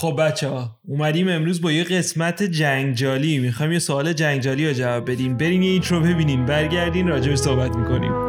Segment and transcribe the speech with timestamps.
[0.00, 3.38] خب بچه ها اومدیم امروز با یه قسمت جنگجالی.
[3.38, 5.36] می‌خوایم یه سوال جنگجالی رو جواب بدیم.
[5.36, 8.27] برین یه اینترو ببینین برگردین راجبش صحبت می‌کنیم.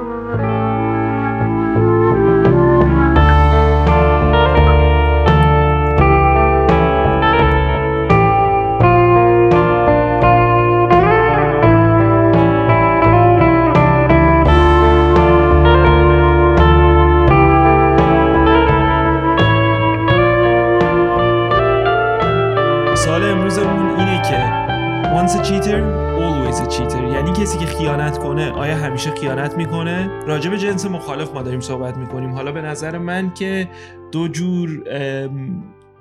[30.30, 32.30] راجع به جنس مخالف ما داریم صحبت می‌کنیم.
[32.30, 33.68] حالا به نظر من که
[34.12, 34.84] دو جور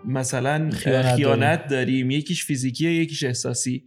[0.05, 2.11] مثلا خیانت خیانت, داریم.
[2.11, 3.85] یکیش فیزیکیه یکیش احساسی.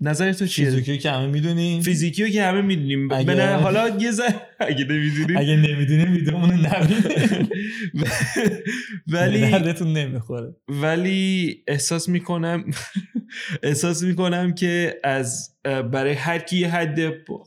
[0.00, 1.82] نظر تو چیه؟ فیزیکی که همه می‌دونیم.
[1.82, 3.12] فیزیکی که همه می‌دونیم.
[3.12, 5.36] اگه- حالا یه ذره اگه نمی‌دونیم.
[5.36, 7.48] اگه نمی‌دونیم ویدیومون رو نبینیم.
[9.12, 10.56] ولی دردتون نمی‌خوره.
[10.68, 12.64] ولی احساس می‌کنم
[13.62, 16.98] احساس می‌کنم که از برای هر کی یه حد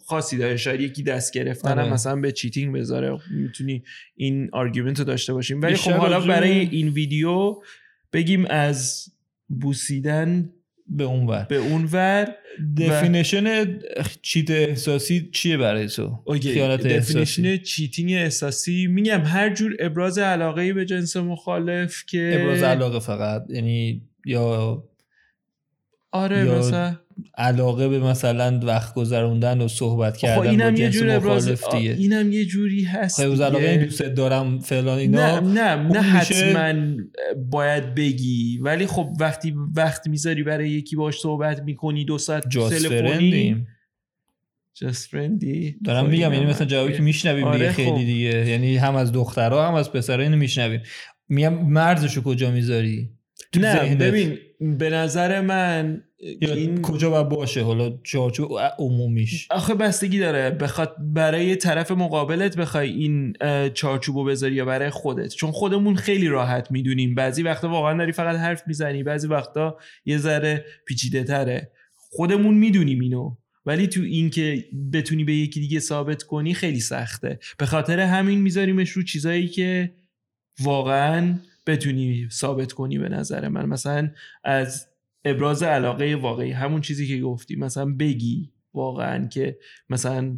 [0.05, 0.58] خاصی داره.
[0.58, 1.93] شاید یکی دست گرفتن هم آره.
[1.93, 3.17] مثلا به cheating بذاره.
[3.31, 3.83] می‌تونی
[4.16, 5.61] این argument رو داشته باشیم.
[5.61, 7.55] ولی خب حالا برای این ویدیو
[8.14, 9.05] بگیم از
[9.61, 10.49] بوسیدن
[10.89, 12.35] به اون ور به اون ور
[12.77, 13.80] definition
[14.21, 17.13] cheat احساسی چیه برای تو؟ خیانت احساسی.
[17.13, 18.88] definition cheating احساسی.
[18.88, 24.83] میگم هر جور ابراز علاقه به جنس مخالف که ابراز علاقه فقط یعنی یا
[26.11, 26.95] آره یا مثلا
[27.37, 31.63] علاقه به مثلا وقت گذروندن و صحبت خب کردن با اینم یه جنس جور ابراز
[31.73, 35.39] اینم یه جوری هست خب علاقه دوست دارم فلان نه اینا.
[35.39, 36.95] نه نه اون میشه- حتما
[37.49, 38.59] باید بگی.
[38.61, 43.65] ولی خب وقتی وقت می‌ذاری برای یکی باش صحبت می‌کنی دو ساعت تلفنی
[44.73, 47.75] جست فرندی دارم میگم یعنی مثلا جوابی که میشنویم آره دیگه خب.
[47.75, 48.49] خیلی دیگه.
[48.49, 50.81] یعنی هم از دخترها هم از پسرها اینو میشنویم.
[51.29, 53.09] میگم مرزشو کجا می‌ذاری؟
[53.55, 53.95] نه.
[53.95, 56.03] ببین به نظر من
[56.39, 59.48] این کجا باید باشه؟ حالا چارچوب عمومیش.
[59.52, 60.49] آخه بستگی داره.
[60.49, 63.33] بخواد برای طرف مقابلت بخوای این
[63.73, 65.33] چارچوبو بذاری یا برای خودت.
[65.33, 67.15] چون خودمون خیلی راحت می‌دونیم.
[67.15, 71.71] بعضی وقتا واقعا داری فقط حرف می‌زنی بعضی وقتا یه ذره پیچیده تره.
[71.95, 73.36] خودمون می‌دونیم اینو.
[73.65, 77.39] ولی تو این که بتونی به یکی دیگه ثابت کنی خیلی سخته.
[77.58, 79.93] به خاطر همین میذاریمش رو چیزایی که
[80.61, 81.36] واقعا
[81.67, 83.66] بتونی ثابت کنی به نظر من.
[83.66, 84.10] مثلا
[84.44, 84.88] از
[85.26, 87.55] ابراز علاقه واقعی همون چیزی که گفتی.
[87.55, 89.58] مثلا بگی واقعا که
[89.89, 90.38] مثلا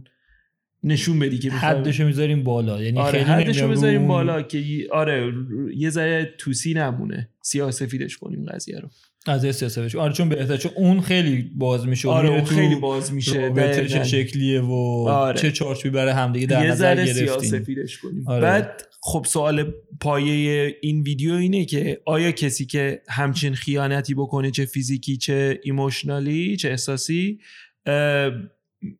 [0.84, 2.84] نشون بدی که حدشو می‌ذاریم بالا.
[2.84, 5.34] یعنی آره خیلی حدشو اون- بالا که آره
[5.76, 7.30] یه ذره توسی نمونه.
[7.42, 8.90] سیاه سفیدش کنیم قضیه رو.
[9.28, 13.14] از سیاست بشه آره چون بهتر چون اون خیلی باز میشه آره اون خیلی باز
[13.14, 13.40] میشه.
[13.40, 14.04] رابطه چه.
[14.04, 14.74] شکلیه و
[15.10, 15.40] آره.
[15.40, 17.50] چه چارچوبی برای همدیگه در یه نظر ذره سیاه گرفتیم.
[17.50, 18.24] سفیدش کنیم.
[18.28, 18.42] آره.
[18.42, 24.66] بعد خب سوال پایه این ویدیو اینه که آیا کسی که همچین خیانتی بکنه چه
[24.66, 27.40] فیزیکی چه ایموشنالی چه احساسی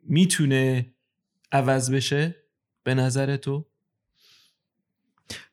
[0.04, 0.94] می‌تونه
[1.52, 2.36] عوض بشه
[2.84, 3.66] به نظر تو؟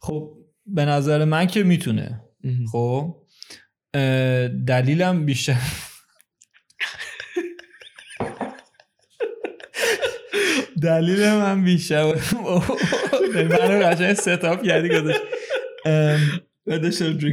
[0.01, 2.23] خب به نظر من که می‌تونه.
[2.73, 3.17] خب
[4.67, 5.61] دلیلم بیشتر
[10.83, 12.05] دلیل من بیشتر
[13.35, 15.21] من رو قشنگ ستاپ کردی گذاشت.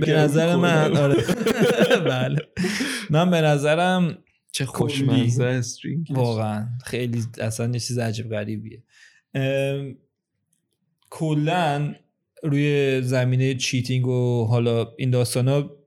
[0.06, 1.24] به نظر من آره.
[2.09, 2.40] بله.
[3.09, 4.18] من به نظرم
[4.52, 4.66] چه.
[4.66, 6.68] خوشمزه استرینگ واقعا.
[6.86, 8.84] خیلی اصلا یه چیز عجیب غریبیه.
[11.10, 11.96] کلا
[12.44, 15.78] روی زمینه چیتینگ و حالا این داستان ها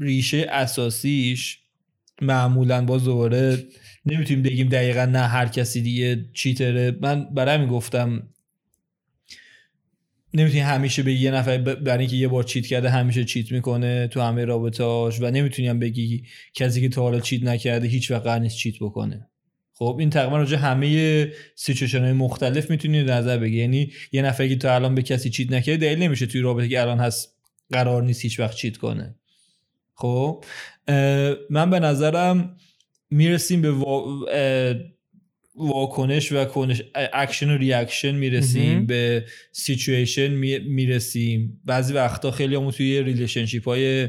[0.00, 1.65] ریشه اساسیش
[2.22, 3.64] معمولا با دوباره
[4.06, 6.98] نمی‌تونیم بگیم دقیقا نه هر کسی دیگه چیتره.
[7.00, 8.28] من برای همین گفتم
[10.34, 14.20] نمی‌تونی همیشه به یه نفر برای اینکه یه بار چیت کرده همیشه چیت می‌کنه تو
[14.20, 16.24] همه رابطهاش و نمی‌تونی هم بگی
[16.54, 19.28] کسی که تا حالا چیت نکرده هیچ وقت نیست چیت بکنه.
[19.72, 23.56] خب این تقریبا راجع همه سیچویشن های مختلف می‌تونی نظر بگی.
[23.56, 26.80] یعنی یه نفری که تا الان به کسی چیت نکرده دلیل نمیشه توی رابطه که
[26.80, 27.36] الان هست
[27.70, 29.14] قرار نیست هیچ وقت cheat کنه.
[29.94, 30.44] خب
[31.50, 32.56] من به نظرم
[33.10, 33.72] می‌رسیم به
[35.54, 38.86] واکنش و کنش اکشن و reaction می‌رسیم.
[38.86, 40.28] به سیچویشن
[40.58, 44.08] می‌رسیم بعضی وقتا خیلی همون توی relationship های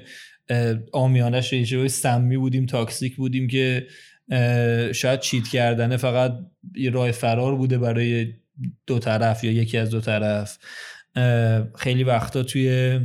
[0.94, 3.88] عامیانش relationship های سمی بودیم toxic بودیم که
[4.94, 6.34] شاید cheat کردنه فقط
[6.76, 8.34] یه راه فرار بوده برای
[8.88, 10.58] دو طرف یا یکی از دو طرف
[11.76, 13.00] خیلی وقتا توی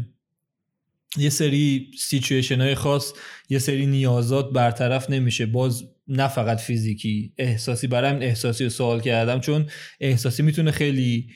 [1.17, 3.13] یه سری سیچویشن های خاص
[3.49, 5.47] یه سری نیازات برطرف نمیشه.
[5.47, 9.67] باز نه فقط فیزیکی احساسی برای همین احساسی رو سوال کردم چون
[10.01, 11.27] احساسی می‌تونه خیلی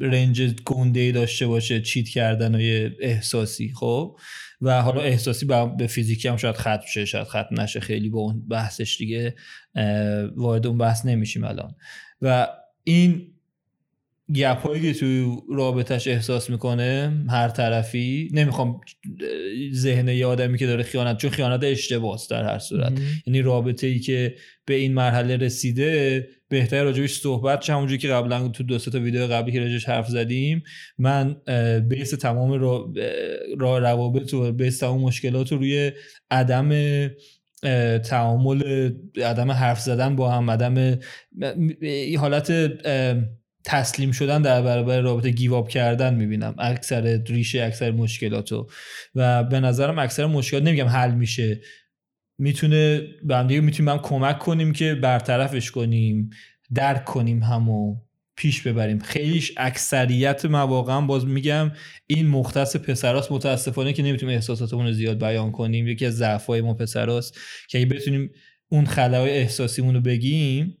[0.00, 4.16] رنج گنده داشته باشه چیت کردن و احساسی خب؟
[4.60, 5.46] و حالا احساسی
[5.78, 9.34] به فیزیکی هم شاید ختم شه شاید ختم نشه خیلی با اون بحثش دیگه
[10.36, 11.74] وارد اون بحث نمیشیم الان.
[12.22, 12.48] و
[12.84, 13.37] این
[14.34, 18.80] گپ هایی که تو رابطش احساس می‌کنه هر طرفی نمی‌خوام
[19.72, 22.92] ذهن یه آدمی که داره خیانت چون خیانت اشتباس در هر صورت.
[23.26, 24.34] یعنی رابطه ای که
[24.64, 27.60] به این مرحله رسیده بهتر راجبش صحبت.
[27.60, 30.62] چه همونجوری که قبلا تو دو تا ویدیو قبلی که راجبش حرف زدیم
[30.98, 31.36] من
[31.88, 32.92] بیس تمام را,
[33.58, 35.92] را روابط و بیس تمام مشکلات رو روی
[36.30, 36.70] عدم
[37.98, 40.98] تعامل عدم حرف زدن با هم عدم
[42.18, 42.52] حالت
[43.68, 46.54] تسلیم شدن در برابر رابطه گیواب کردن می‌بینم.
[46.58, 48.68] اکثر ریشه اکثر مشکلاتو
[49.14, 51.60] و به نظرم اکثر مشکلات نمیگم حل میشه.
[52.38, 56.30] می‌تونه به هم دیگه می‌تونیم هم کمک کنیم که برطرفش کنیم
[56.74, 57.96] درک کنیم همو
[58.36, 58.98] پیش ببریم.
[58.98, 61.72] خیلیش اکثریت مواقع باز میگم
[62.06, 63.32] این مختص پسراست.
[63.32, 65.88] متاسفانه که نمی‌تونیم احساساتمون رو زیاد بیان کنیم.
[65.88, 67.38] یکی از ضعفای ما پسراست
[67.68, 68.30] که اگه بتونیم
[68.68, 70.78] اون خلای احساسیمون رو بگیم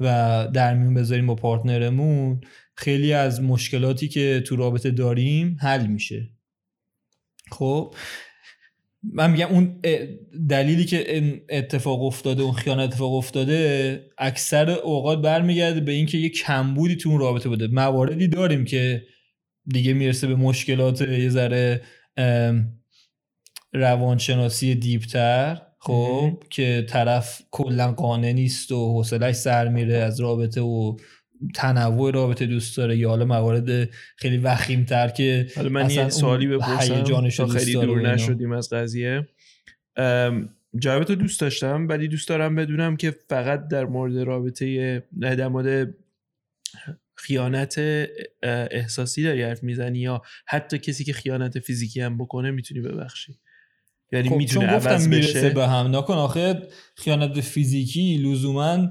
[0.00, 2.40] و در میون بذاریم با پارتنرمون
[2.74, 6.30] خیلی از مشکلاتی که تو رابطه داریم حل میشه.
[7.50, 7.94] خب
[9.02, 9.80] من میگم اون
[10.48, 16.96] دلیلی که اتفاق افتاده اون خیانت اتفاق افتاده اکثر اوقات برمیگرده به اینکه یه کمبودی
[16.96, 17.66] تو اون رابطه بوده.
[17.66, 19.02] مواردی داریم که
[19.66, 21.82] دیگه می‌رسه به مشکلات یه ذره
[23.72, 25.65] روانشناسی دیپتر.
[25.78, 30.96] خب که طرف کلا قانع نیست و حوصلش سر میره از رابطه و
[31.54, 32.96] تنوع رابطه دوست داره.
[32.96, 37.02] یا حالا موارد خیلی وخیم تر که حالا من یه سوالی بپرسم
[37.36, 39.28] تا خیلی دور نشدیم از قضیه.
[40.78, 45.94] جواب تو دوست داشتم ولی دوست دارم بدونم که فقط در مورد رابطه در مورد
[47.16, 47.80] خیانت
[48.70, 53.38] احساسی داری حرف می‌زنی یا حتی کسی که خیانت فیزیکی هم بکنه می‌تونی ببخشی؟
[54.12, 55.50] یعنی خب می‌تونه عوض بشه.
[55.50, 55.96] به هم.
[55.96, 58.90] نکن آخه خیانت فیزیکی لزوما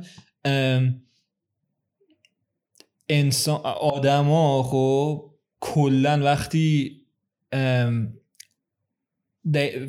[3.10, 7.02] انسان آدما خب کلا وقتی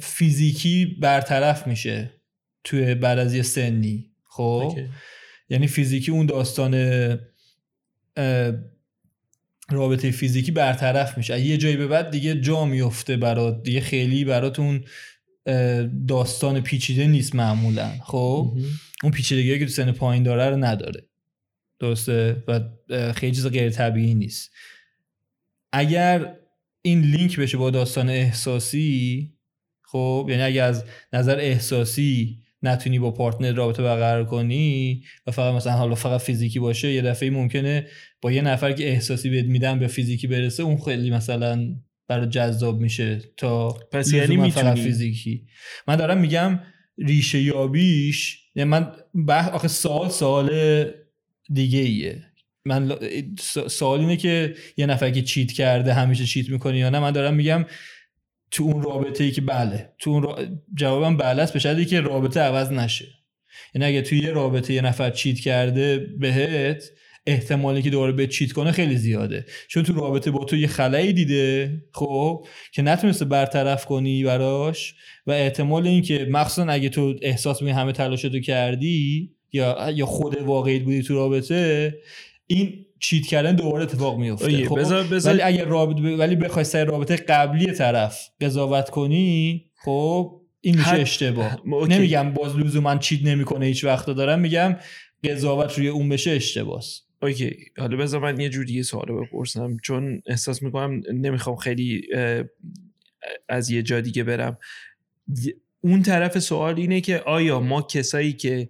[0.00, 2.12] فیزیکی برطرف میشه
[2.64, 4.78] توی بعد از یه سنی خب؟
[5.48, 6.74] یعنی فیزیکی اون داستان
[9.70, 11.40] رابطه فیزیکی برطرف میشه.
[11.40, 14.84] یه جایی به بعد دیگه جا میفته برات دیگه خیلی براتون
[16.08, 17.92] داستان پیچیده نیست معمولا.
[18.02, 18.56] خب؟
[19.02, 21.06] اون پیچیدگی که تو سن پایین داره رو نداره.
[21.80, 22.60] درسته؟ و
[23.12, 24.50] خیلی چیز غیر طبیعی نیست.
[25.72, 26.36] اگر
[26.82, 29.32] این لینک بشه با داستان احساسی
[29.82, 35.72] خب؟ یعنی اگر از نظر احساسی نتونی با پارتنر رابطه برقرار کنی و فقط مثلا
[35.72, 37.86] حالا فقط فیزیکی باشه یه دفعه ممکنه
[38.20, 41.76] با یه نفر که احساسی بهت میدن به فیزیکی برسه اون خیلی مثلا
[42.08, 45.46] برای جذاب میشه تا پس یعنی می‌تونی؟ فیزیکی.
[45.88, 46.60] من دارم میگم
[46.98, 48.92] ریشه یابیش یعنی من
[49.26, 49.48] بح...
[49.48, 50.50] آخه سوال سوال
[51.52, 52.22] دیگه ایه.
[52.64, 52.96] من
[53.68, 57.34] سوال اینه که یه نفر که چیت کرده همیشه چیت می‌کنه یا نه من دارم
[57.34, 57.66] میگم
[58.50, 60.38] تو اون رابطه ای که بله تو اون را...
[60.74, 63.06] جوابم بله است به که رابطه عوض نشه.
[63.74, 66.84] یعنی اگه توی یه رابطه یه نفر چیت کرده بهت
[67.26, 69.46] احتمالی که دوباره به چیت کنه خیلی زیاده.
[69.68, 74.94] چون تو رابطه با تو یه خلایی دیده خب که نتونسته برطرف کنی براش
[75.26, 80.42] و احتمال این که مخصوصا اگه تو احساس می همه تلاشتو کردی یا یا خود
[80.42, 81.94] واقعی بودی تو رابطه
[82.46, 86.84] این چیت کردن دوباره اتفاق میفته خب بزار بزار ولی اگر رابطه ولی بخوای سر
[86.84, 91.62] رابطه قبلی طرف قضاوت کنی خب این میشه اشتباه.
[91.88, 94.76] نمیگم باز لزوما چیت نمی‌کنه هیچ وقت دارم میگم
[95.24, 96.84] قضاوت روی اون بشه اشتباهه
[97.22, 99.76] اوکی حالا بذار من یه جوری سوال بپرسم.
[99.82, 102.08] چون احساس می‌کنم نمی‌خوام خیلی
[103.48, 104.58] از یه جا دیگه برم.
[105.80, 108.68] اون طرف سوال اینه که آیا ما کسایی که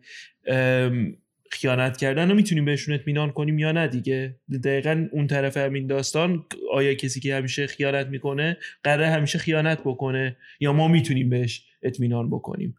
[1.50, 6.45] خیانت کردن رو می‌تونیم بهشون اطمینان کنیم یا نه دیگه؟ دقیقا اون طرف همین داستان
[6.73, 12.31] آیا کسی که همیشه خیانت می‌کنه قرار همیشه خیانت بکنه یا ما می‌تونیم بهش اطمینان
[12.31, 12.75] بکنیم؟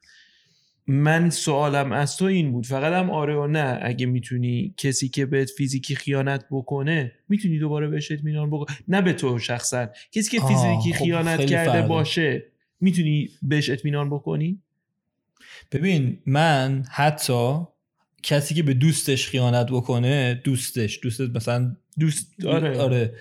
[0.87, 2.65] من سوالم از تو این بود.
[2.65, 7.87] فقط هم آره و نه اگه می‌تونی کسی که بهت فیزیکی خیانت بکنه می‌تونی دوباره
[7.87, 9.89] بهش اطمینان بکنه نه به تو شخصا.
[10.11, 12.43] کسی که فیزیکی خب خیانت کرده باشه
[12.81, 14.59] می‌تونی بهش اطمینان بکنی؟
[15.71, 17.59] ببین من حتی
[18.23, 23.13] کسی که به دوستش خیانت بکنه دوستش دوستت مثلا دوست آره, آره.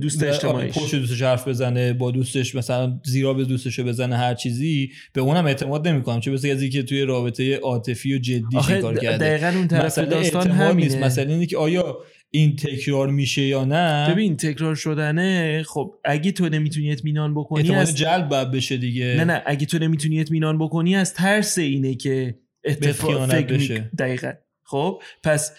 [0.00, 0.78] دوست اجتماعیش.
[0.78, 5.46] پشت دوستش حرف بزنه با دوستش مثلا زیرا به دوستش بزنه هر چیزی به اونم
[5.46, 6.20] اعتماد نمی‌کنم.
[6.20, 9.18] چه مثل کسی که توی رابطه عاطفی و جدی کار کرده.
[9.18, 11.04] دقیقاً اون طرف داستان همینه.
[11.04, 11.98] مثلا اینه که آیا
[12.30, 17.80] این تکرار میشه یا نه؟ ببین تکرار شدنه خب اگه تو نمی‌تونی اطمینان بکنی احتمال
[17.80, 19.14] از جلب باید بشه دیگه.
[19.16, 23.90] نه نه اگه تو نمی‌تونی اطمینان بکنی از ترس اینه که اتفاق فکر بشه.
[23.98, 24.32] دقیقا.
[24.62, 25.52] خب پس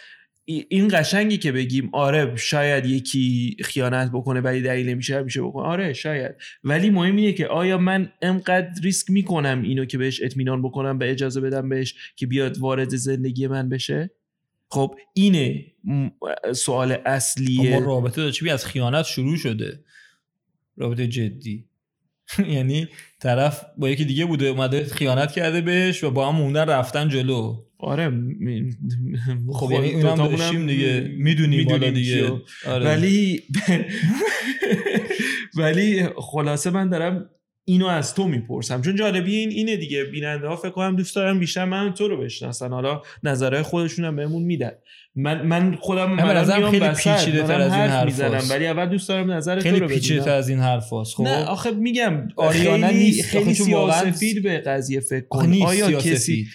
[0.50, 5.64] این قشنگی که بگیم آره شاید یکی خیانت بکنه ولی دلیل نمیشه میشه بکنه.
[5.64, 6.36] آره شاید.
[6.64, 11.12] ولی مهم اینه که آیا من انقدر ریسک می‌کنم اینو که بهش اطمینان بکنم به
[11.12, 14.12] اجازه بدم بهش که بیاد وارد زندگی من بشه؟
[14.70, 15.66] خب اینه
[16.54, 19.84] سوال خب اصلیه ما رابطه داشتیم از خیانت شروع شده.
[20.78, 21.66] رابطه جدی.
[22.56, 22.88] یعنی
[23.20, 27.69] طرف با یکی دیگه بوده اومده خیانت کرده بهش و با هم موندن رفتن جلو.
[27.80, 28.70] آره م-
[29.54, 31.12] خب یعنی اونم داشتیم دیگه.
[31.18, 32.32] می‌دونیم حالا دیگه.
[32.68, 32.86] آره.
[32.86, 33.44] ولی
[35.58, 37.30] ولی خلاصه من دارم
[37.66, 38.82] اینو از تو می‌پرسم.
[38.82, 40.04] چون جالبی این اینه دیگه.
[40.04, 42.70] بیننده ها فکر کنم دوست دارم بیشتر من تو رو بشناسن.
[42.70, 44.72] حالا نظرهای خودشون هم بهمون میدن.
[45.16, 48.42] من من خودم من خیلی وسط، پیچیده‌تر دارم از این حرف می‌زنم.
[48.50, 50.38] ولی اول دوست دارم نظر خیلی تو رو پیچیده بدونم.
[50.38, 51.24] از این حرف هست خب.
[51.24, 53.26] نه آخه میگم آریانا خیلی نیست.
[53.26, 55.92] خیلی واقعاً سیاسفید به قضیه فکر کن آیا.
[55.92, 56.48] کسی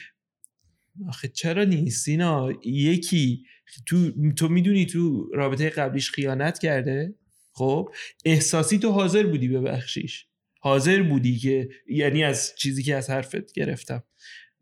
[1.08, 3.44] آخه چرا نیست؟ اینا یکی
[3.86, 7.14] تو تو می‌دونی تو رابطه قبلیش خیانت کرده؟
[7.52, 7.88] خب؟
[8.24, 10.26] احساسی تو حاضر بودی ببخشیش.
[10.60, 14.02] حاضر بودی که یعنی از چیزی که از حرفت گرفتم.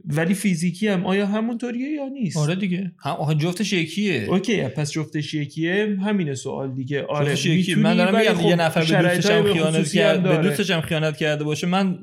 [0.04, 2.92] ولی فیزیکی هم آیا همونطوریه یا نیست؟ آره دیگه.
[3.04, 4.26] هم آخه جفتش یکیه.
[4.28, 5.96] اوکی پس جفتش یکیه.
[6.00, 7.02] همینه سوال دیگه.
[7.02, 7.76] آره جفتش یکیه.
[7.76, 10.48] من دارم میگم خب یه نفر به دوستش هم خیانت کرد به.
[10.48, 11.98] دوستش هم خیانت کرده باشه من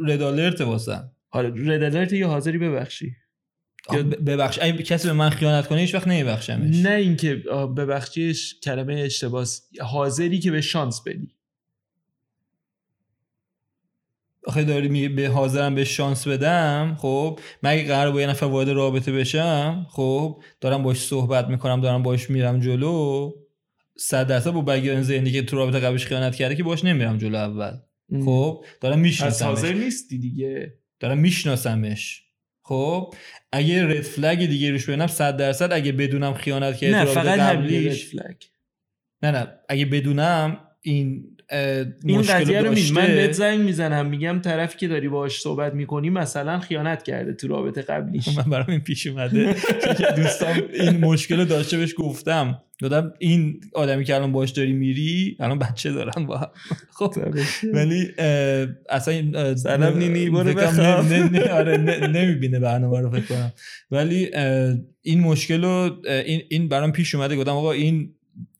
[0.00, 1.12] رد آلرت واسم.
[1.30, 3.16] آره رد آلرت یا حاضری ببخشی.
[3.96, 6.76] ببخش اگه کسی به من خیانت کنه هیچ وقت نمیبخشمش.
[6.76, 7.34] نه اینکه
[7.76, 9.68] ببخشیش کلمه اشتباس.
[9.80, 11.34] حاضری که به شانس بدی.
[14.46, 18.46] آخه داری میگه به حاضرم به شانس بدم؟ خب من اگه قرار با یه نفر
[18.46, 23.32] وارد رابطه بشم خب دارم باش صحبت می‌کنم دارم باش میرم جلو.
[23.96, 27.36] صد درصد با بگیرن ذهنی که تو رابطه قبلش خیانت کرده که باش نمیرم جلو
[27.36, 27.72] اول.
[28.24, 30.74] خب دارم میشناسمش حاضر نیستی دیگه.
[31.00, 32.27] دارم میشناسمش.
[32.68, 33.14] خب
[33.52, 38.04] اگه رد فلگ دیگه روش ببینم صد درصد اگه بدونم خیانت کرده نه فقط قبلیش
[38.04, 38.36] فلگ
[39.22, 41.36] نه نه اگه بدونم این
[42.04, 46.58] این قضیه رو من بهت زنگ می‌زنم میگم طرفی که داری باهاش صحبت می‌کنی مثلا
[46.58, 48.28] خیانت کرده تو رابطه قبلیش.
[48.38, 49.54] من برام این پیش اومده.
[49.98, 52.62] که دوستام این مشکل رو داشته بهش گفتم.
[52.82, 56.48] گفتم این آدمی که الان باش داری میری الان بچه دارن با هم.
[56.90, 57.14] خب
[57.72, 58.08] ولی
[58.90, 60.60] اصلا سلام نینی، برو
[61.50, 63.52] آره نه- نمی‌بینه برنامه رو فکر کنم.
[63.90, 64.30] ولی
[65.02, 68.14] این مشکل رو این این برام پیش اومده گفتم آقا این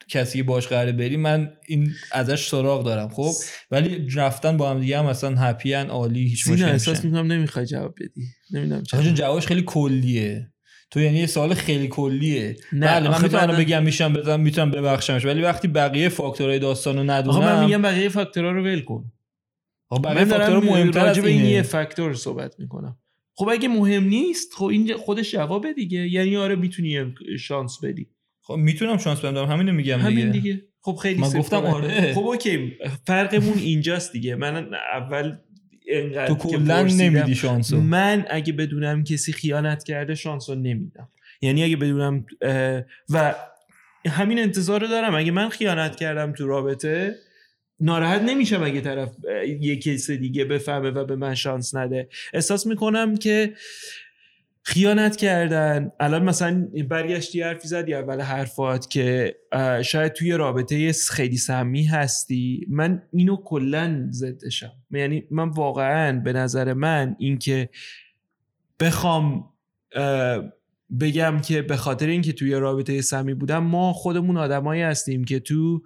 [0.09, 3.33] کسی که باش قراره بری من این ازش سراغ دارم خب؟
[3.71, 7.67] ولی رفتن با هم دیگه هم اصلا هپی ان عالی هیچ مشکلی احساس می‌کنم نمی‌خوای
[7.67, 8.27] جواب بدی.
[8.51, 9.03] نمی‌دونم چرا.
[9.03, 10.53] جوابش خیلی کلیه.
[10.91, 12.57] تو یعنی یه سوال خیلی کلیه.
[12.73, 15.25] نه، بله من آخه می‌تونم بگم میشم بدم می‌تونم ببخشمش.
[15.25, 19.13] ولی وقتی بقیه فاکتورهای داستان رو ندونم آقا من میگم بقیه فاکتورها رو ول کن.
[19.89, 22.97] آقا بقیه دارم مهمتر از این یه فاکتور صحبت می‌کنم.
[23.35, 26.09] خب اگه مهم نیست خب این خودش جوابه دیگه.
[26.09, 28.07] یعنی آره می‌تونی شانس بدی.
[28.43, 31.65] خب می‌تونم شانس بدم همینو میگم همین دیگه, خب خیلی من گفتم.
[31.65, 32.15] آره.
[32.15, 32.79] خب اوکی.
[33.07, 34.35] فرقمون اینجاست دیگه.
[34.35, 35.37] من اول
[36.27, 37.81] تو کلا نمیدی شانسو.
[37.81, 41.09] من اگه بدونم کسی خیانت کرده شانس رو نمیدم.
[41.41, 42.27] یعنی اگه بدونم
[43.09, 43.35] و
[44.07, 45.15] همین انتظار رو دارم.
[45.15, 47.15] اگه من خیانت کردم تو رابطه
[47.81, 49.17] ناراحت نمیشم اگه طرف
[49.61, 52.09] یه کس دیگه بفهمه و به من شانس نده.
[52.33, 53.55] احساس می‌کنم که
[54.69, 55.93] خیانت کردن.
[56.01, 59.37] الان مثلا برگشتی حرفی زدی اول حرفات که
[59.85, 62.67] شاید توی رابطه خیلی سمی هستی.
[62.71, 64.73] من اینو کلا ضدشم.
[64.91, 67.69] یعنی من واقعا به نظر من اینکه
[68.81, 69.45] بخوام
[71.01, 75.83] بگم که به خاطر اینکه توی رابطه سمی بودم ما خودمون آدمایی هستیم که تو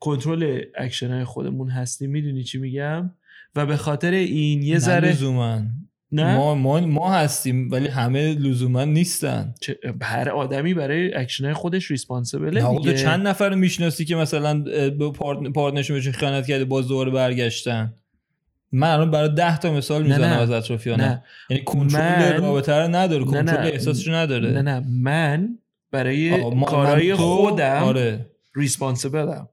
[0.00, 2.10] کنترل اکشن های خودمون هستیم.
[2.10, 3.14] می‌دونی چی میگم؟
[3.56, 5.16] و به خاطر این یه ذره
[6.12, 9.54] نه؟ ما, ما ما هستیم ولی همه لزوما نیستن.
[10.02, 12.94] هر آدمی برای اکشن های خودش responsible ه دیگه.
[12.94, 17.94] چند نفر می‌شناسی که مثلا به part- partner شون خیانت کرده باز دوباره برگشتن؟
[18.72, 20.38] من الان برای ده تا مثال می‌زنم.
[20.38, 23.66] از اطرافیانم یعنی کنترل من- رابطه رو نداره کنترل.
[23.66, 24.50] احساسش رو نداره.
[24.50, 24.80] نه نه.
[25.02, 25.48] من
[25.90, 28.26] برای کارهای خودم آره.
[28.56, 29.48] ریسپانسیبلم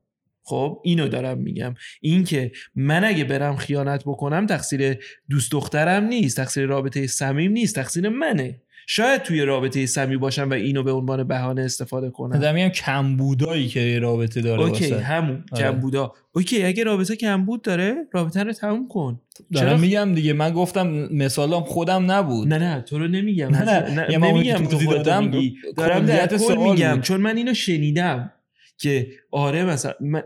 [0.47, 4.97] خب اینو دارم میگم اینکه من اگه برم خیانت بکنم تقصیر
[5.29, 10.53] دوست دخترم نیست تقصیر رابطه صمیم نیست تقصیر منه شاید توی رابطه سمی باشم و
[10.53, 14.93] اینو به عنوان بهانه استفاده کنم آدمی هم کمبودایی که رابطه داره اوکی.
[14.93, 15.63] همون آره.
[15.63, 19.21] کمبودا اوکی اگه رابطه کمبود داره رابطه رو تموم کن
[19.53, 23.63] دارم چرا؟ میگم دیگه من گفتم مثالم خودم نبود نه نه تو رو نمیگم نه،
[23.63, 24.11] نه.
[24.11, 25.55] یه من نمیگم اونی که تو دادم میگی.
[25.77, 27.01] دارم در کل میگم.
[27.01, 28.31] چون من اینو شنیدم
[28.77, 30.23] که آره مثلا من-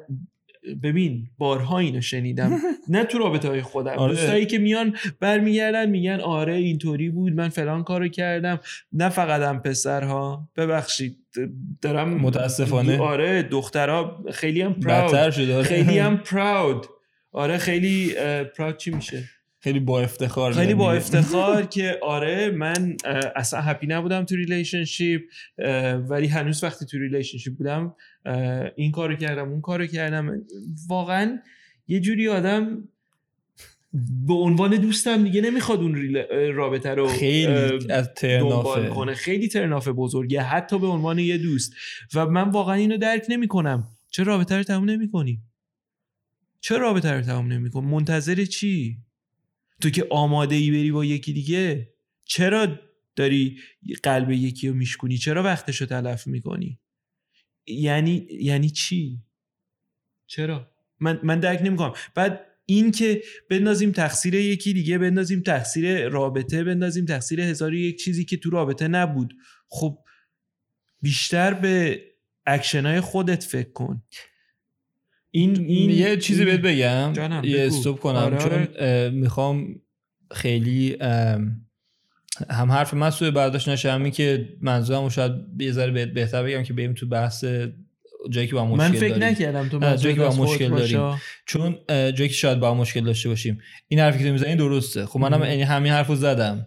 [0.83, 2.59] ببین بارها اینو شنیدم.
[2.89, 3.91] نه تو رابطه های خودم.
[3.97, 4.13] آره.
[4.13, 8.59] دوستایی که میان برمیگردن میگن آره اینطوری بود من فلان کارو کردم.
[8.93, 10.49] نه فقط هم پسرها.
[10.57, 11.17] ببخشید
[11.81, 12.99] دارم متاسفانه.
[12.99, 15.29] آره دخترها خیلی هم proud.
[15.63, 16.85] خیلی هم proud
[17.31, 18.13] آره خیلی
[18.57, 19.23] proud چی میشه؟
[19.63, 20.93] خیلی با افتخار خیلی میگم با.
[20.93, 22.97] افتخار که آره من
[23.35, 25.21] اصلا happy نبودم تو relationship
[26.09, 27.95] ولی هنوز وقتی تو relationship بودم
[28.75, 30.41] این کارو کردم اون کارو کردم.
[30.87, 31.39] واقعا
[31.87, 32.87] یه جوری آدم
[34.27, 36.15] به عنوان دوستم دیگه نمی‌خواد اون
[36.53, 37.53] رابطه رو خیلی
[37.89, 39.13] از دنبال ترنافه کنه.
[39.13, 41.73] خیلی ترناف بزرگه حتی به عنوان یه دوست.
[42.15, 43.87] و من واقعا اینو درک نمی‌کنم.
[44.11, 45.41] چرا رابطه رو تموم نمی‌کنی؟
[46.61, 48.97] چرا رابطه رو تموم نمی‌کنی؟ منتظر چی؟
[49.81, 51.93] تو که آماده ای بری با یکی دیگه
[52.25, 52.79] چرا
[53.15, 53.59] داری
[54.03, 56.79] قلب یکی رو میشکنی چرا وقتش رو تلف می‌کنی؟
[57.67, 59.23] یعنی یعنی چی؟
[60.27, 61.93] چرا؟ من من درک نمی‌کنم.
[62.15, 68.25] بعد این که بندازیم تقصیر یکی دیگه بندازیم تقصیر رابطه بندازیم تقصیر هزار یک چیزی
[68.25, 69.33] که تو رابطه نبود.
[69.67, 69.99] خب
[71.01, 72.01] بیشتر به
[72.45, 74.03] اکشن های خودت فکر کن.
[75.31, 77.61] این این یه چیزی بهت بگم یه.
[77.61, 79.09] stop کنم آره، چون آره.
[79.09, 79.81] می‌خوام
[80.31, 80.97] خیلی
[82.49, 86.63] هم حرف من سوء برداشت نشه همین که منظورم شاید یه ذره بهت بهتر بگم
[86.63, 87.45] که بریم تو بحث
[88.29, 89.23] جایی که با مشکل من فکر داریم.
[89.23, 91.21] نکردم تو جایی که با مشکل داریم.
[91.45, 95.05] چون جایی که شاید با هم مشکل داشته باشیم این حرفی که تو می‌زنی درسته
[95.05, 95.43] خب منم مم.
[95.43, 96.65] یعنی همین حرفو زدم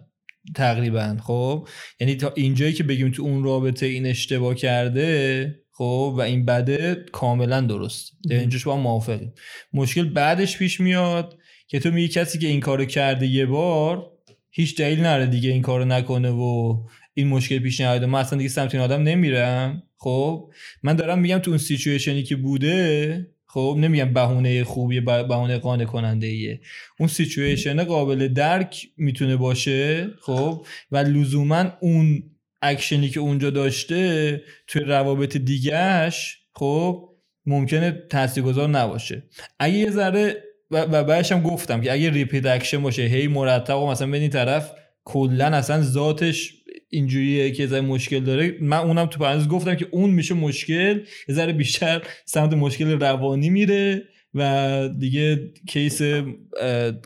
[0.55, 1.67] تقریبا خب
[1.99, 7.05] یعنی تا اینجایی که بگیم تو اون رابطه این اشتباه کرده خب و این بده
[7.11, 8.11] کاملا درست.
[8.31, 8.39] مم.
[8.39, 9.33] اینجاش با هم موافقیم.
[9.73, 14.11] مشکل بعدش پیش میاد که تو میگی کسی که این کارو کرده یه بار
[14.51, 16.77] هیچ دلیل نره دیگه این کارو نکنه و
[17.13, 18.03] این مشکل پیش نیاد.
[18.03, 19.83] من اصلا دیگه سمت این آدم نمیرم.
[19.97, 20.51] خب
[20.83, 26.27] من دارم میگم تو اون سیچویشنی که بوده خب نمیگم بهونه خوبی بهونه قانع کننده
[26.27, 26.61] ایه
[26.99, 32.23] اون سیچویشن قابل درک می‌تونه باشه خب و لزوما اون
[32.65, 37.09] اکشنی که اونجا داشته توی روابط دیگهش خب
[37.45, 39.23] ممکنه تاثیرگذار نباشه.
[39.59, 43.77] اگه یه ذره و, و بعدش هم گفتم که اگه repeat action باشه هی مرتب
[43.77, 44.71] و مثلا ببین طرف
[45.03, 46.53] کلا اصلا ذاتش
[46.89, 48.57] اینجوریه که ذات مشکل داره.
[48.61, 53.49] من اونم تو پرانتز گفتم که اون میشه مشکل یه ذره بیشتر سمت مشکل روانی
[53.49, 54.03] میره.
[54.35, 56.01] و دیگه کیس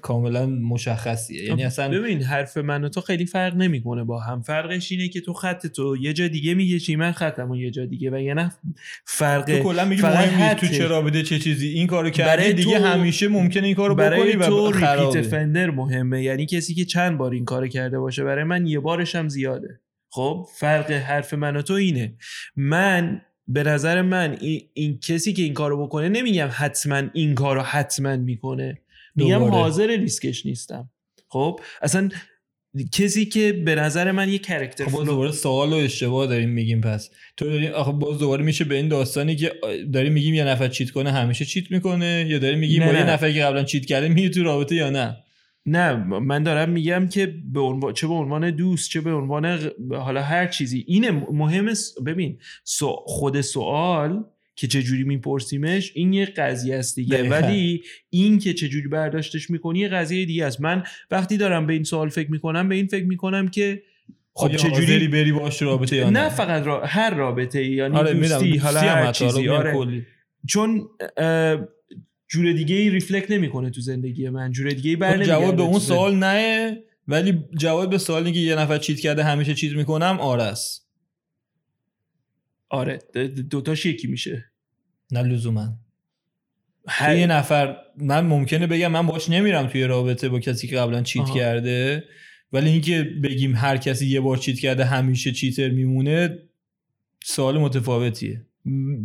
[0.02, 1.44] کاملا مشخصیه.
[1.44, 4.42] یعنی اصلا ببین حرف من و تو خیلی فرق نمی‌کنه با هم.
[4.42, 7.86] فرقش اینه که تو خط تو یه جا دیگه میگه چی من خطمو یه جا
[7.86, 8.12] دیگه.
[8.12, 8.52] و یه نه
[9.06, 10.68] فرق تو کلا میگی مهم تو.
[10.68, 11.68] چه رابطه چه چیزی.
[11.68, 14.86] این کارو کردی برای دیگه تو- همیشه ممکنه این کارو برای بکنی تو و ریپیت
[14.86, 15.22] خرابه.
[15.22, 16.24] فندر مهمه.
[16.24, 19.80] یعنی کسی که چند بار این کار کرده باشه برای من یه بارش هم زیاده.
[20.12, 22.14] خب فرق حرف من و تو اینه.
[22.56, 27.62] من به نظر من این, این کسی که این کارو بکنه نمیگم حتما این کارو
[27.62, 28.82] حتما می‌کنه.
[29.16, 29.44] میگم.
[29.44, 30.90] حاضر ریسکش نیستم.
[31.28, 32.10] خب؟ اصلا
[32.94, 36.82] کسی که به نظر من یه کرکتر خب باز دوباره سوال و اشتباه داریم میگیم
[36.82, 37.10] پس.
[37.38, 39.52] تو داری آخه باز دوباره میشه به این داستانی که
[39.94, 43.12] داریم میگیم یه نفر چیت کنه همیشه چیت می‌کنه؟ یا داریم میگیم با یه نه.
[43.12, 45.18] نفری که قبلا چیت کرده میره تو رابطه یا نه؟
[45.66, 50.22] نه من دارم میگم که به عنوان چه به عنوان دوست چه به عنوان حالا
[50.22, 50.84] هر چیزی.
[50.88, 51.74] اینه مهم
[52.06, 54.24] ببین سو خود سوال
[54.56, 57.30] که چجوری میپرسیمش این یه قضیه است دیگه.
[57.30, 60.62] ولی این که چجوری برداشتش می‌کنی یه قضیه دیگه است.
[60.62, 63.82] من وقتی دارم به این سوال فکر می‌کنم به این فکر می‌کنم که
[64.34, 66.86] خب خب چجوری چجوری بری باش رابطه یا نه نه؟ فقط را...
[66.86, 70.06] هر رابطه یعنی آره دوستی حالا هر چیزی آره.
[70.48, 70.88] چون
[72.30, 74.52] جور دیگه ای ریفلکت نمی‌کنه تو زندگی من.
[74.52, 78.40] جور دیگه ای خب بر جواب به اون سوال نه ولی جواب به سوالی که
[78.40, 80.90] یه نفر چیت کرده همیشه چیت می‌کنم آره است.
[82.70, 83.00] آره
[83.50, 84.46] دوتاش یکی میشه.
[85.12, 85.78] نه لزوما.
[86.88, 91.02] هر- یه نفر من ممکنه بگم من باش نمیرم توی رابطه با کسی که قبلا
[91.04, 91.36] چیت آها.
[91.36, 92.04] کرده
[92.54, 96.40] ولی اینکه بگیم هر کسی یه بار چیت کرده همیشه چیتر میمونه
[97.24, 98.46] سوال متفاوتیه.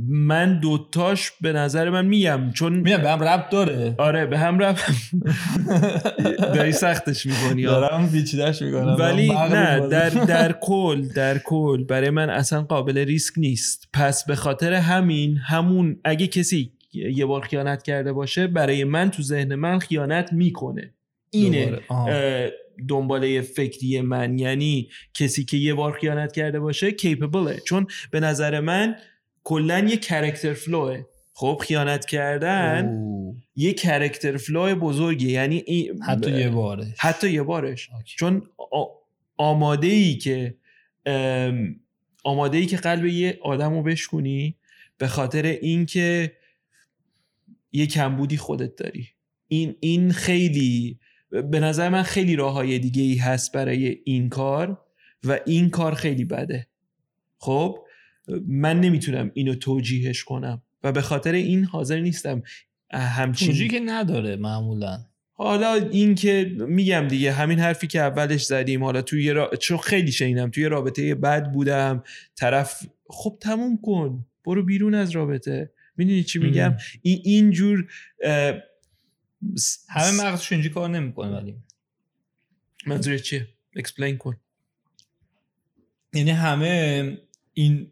[0.08, 3.94] من دوتاش به نظر من میگم چون میگم به هم ربط داره.
[3.98, 5.10] آره به هم رفت
[6.54, 8.96] داری سختش می‌کنی دارم پیچیدش می‌کنم.
[8.98, 13.88] ولی نه در در کل در کل برای من اصلا قابل ریسک نیست.
[13.92, 19.22] پس به خاطر همین همون اگه کسی یه بار خیانت کرده باشه برای من تو
[19.22, 20.94] ذهن من خیانت می‌کنه.
[21.30, 21.78] اینه
[22.88, 24.38] دنباله فکری من.
[24.38, 28.96] یعنی کسی که یه بار خیانت کرده باشه capable ه چون به نظر من
[29.44, 31.04] کلا یه character flaw ه
[31.34, 33.36] خب خیانت کردن اوه.
[33.56, 35.64] یه character flaw بزرگی یعنی
[36.06, 36.86] حتی یه بارش.
[36.98, 37.90] حتی یه بارش.
[37.92, 38.14] اوکی.
[38.16, 38.84] چون آ-
[39.36, 40.54] آماده ای که
[41.06, 41.80] ام،
[42.24, 44.56] آماده ای که قلب یه آدم رو بشکنی
[44.98, 46.32] به خاطر اینکه
[47.72, 49.08] یه کمبودی خودت داری.
[49.48, 50.98] این این خیلی
[51.30, 54.80] به نظر من خیلی راه های دیگه ای هست برای این کار
[55.24, 56.66] و این کار خیلی بده.
[57.38, 57.83] خب؟
[58.46, 62.42] من نمی‌تونم اینو توجیهش کنم و به خاطر این حاضر نیستم
[62.92, 65.04] همچین توجیه که نداره معمولا.
[65.32, 69.50] حالا این که میگم دیگه همین حرفی که اولش زدیم حالا توی یه را...
[69.60, 72.02] چون خیلی شنیدم توی رابطه بد بودم
[72.36, 75.72] طرف خب تموم کن برو بیرون از رابطه.
[75.96, 76.76] می‌دونی چی میگم؟ ام.
[77.02, 77.88] این اینجور
[78.22, 78.54] اه،
[79.56, 81.56] س- همه مغزش اینجوری کار نمی‌کنه ولی.
[82.86, 84.36] منظور چیه؟ explain کن.
[86.14, 87.18] یعنی همه
[87.52, 87.90] این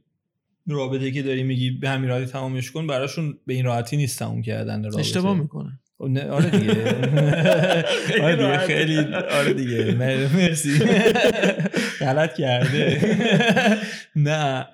[0.67, 4.43] رابطه که داری میگی به همین راحتی تمامش کن براشون به این راحتی نیست تموم
[4.43, 5.01] کردن رابطه.
[5.01, 6.73] اشتباه می‌کنن خب آره دیگه.
[8.23, 8.59] آره دیگه.
[8.59, 9.85] خیلی آره دیگه.
[10.01, 10.79] مر- مرسی.
[12.01, 13.01] غلط کرده.
[14.17, 14.67] نه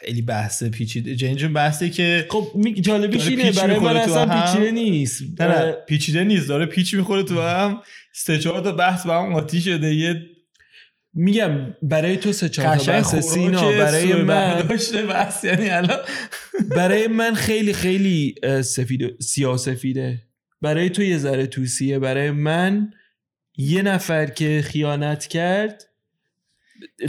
[0.00, 1.16] خیلی بحث پیچیده.
[1.16, 2.46] جین جون بحثی که خب
[2.80, 4.26] جالبیش اینه برای من اصلا.
[4.46, 5.22] پیچیده نیست.
[5.40, 7.80] نه نه پیچیده نیست داره پیچ می‌خوره تو هم.
[8.14, 9.94] سه چهار تا بحث با هم قاطی شده.
[9.94, 10.22] یه
[11.14, 15.98] میگم برای تو سه چهار تا بحث سینا برای من داشته بحث یعنی الان
[16.76, 20.22] برای من خیلی خیلی سفید سیاسفیده
[20.60, 22.92] برای تو یه ذره توسیه برای من
[23.56, 25.84] یه نفر که خیانت کرد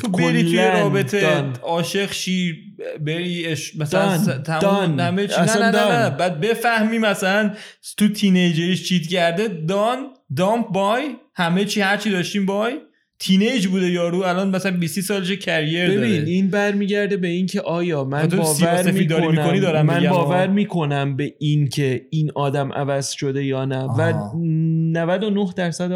[0.01, 1.51] تو بری توی رابطه.
[1.61, 2.55] عاشق شی
[2.99, 3.75] بری اش...
[3.75, 4.59] مثلا دان.
[4.59, 4.99] دان.
[4.99, 6.09] همه چی نه نه نه, نه.
[6.09, 7.55] بعد بفهمی مثلا
[7.97, 12.79] تو تینیجریش چیت کرده دان دامپ بای همه چی هر چی داشتیم بای
[13.19, 17.61] تینیج بوده یارو الان مثلا 20 سالش کریر ببین داره این برمیگرده به این که
[17.61, 20.47] آیا من باور می‌کنم دارم من باور آه.
[20.47, 24.33] می‌کنم به این که این آدم عوض شده یا نه و آها.
[24.37, 25.91] 99 درصد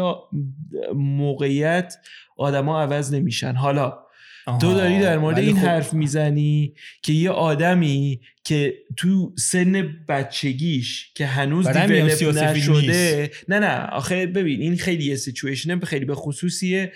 [0.94, 1.94] موقعیت
[2.36, 3.98] آدما عوض نمیشن حالا
[4.58, 4.74] تو.
[4.74, 11.26] داری در مورد این خب حرف می‌زنی که یه آدمی که تو سن بچگیش که
[11.26, 16.92] هنوز دیولپ نشده نه نه آخه ببین این خیلی یه سیچویشنه خیلی به خصوصیه.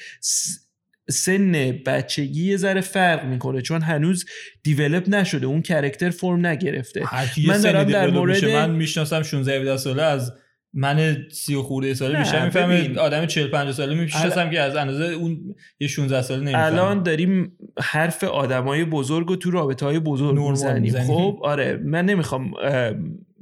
[1.11, 1.53] سن
[1.87, 4.25] بچگی یه ذره فرق می‌کنه چون هنوز
[4.63, 7.01] دیولپ نشده اون کرکتر فرم نگرفته.
[7.47, 10.33] من دارم در در مورد- من می‌شناسم 16 17 ساله از
[10.75, 12.99] من 30 خورده ساله بیشتر می‌فهمه.
[12.99, 16.65] آدم 40 50 ساله می‌شناسم که از اندازه اون یه 16 ساله نمی‌فهمه.
[16.65, 21.03] الان داریم حرف آدمای بزرگ و تو رابطه های بزرگ می‌زنیم.
[21.03, 22.53] خب؟ آره من نمی‌خوام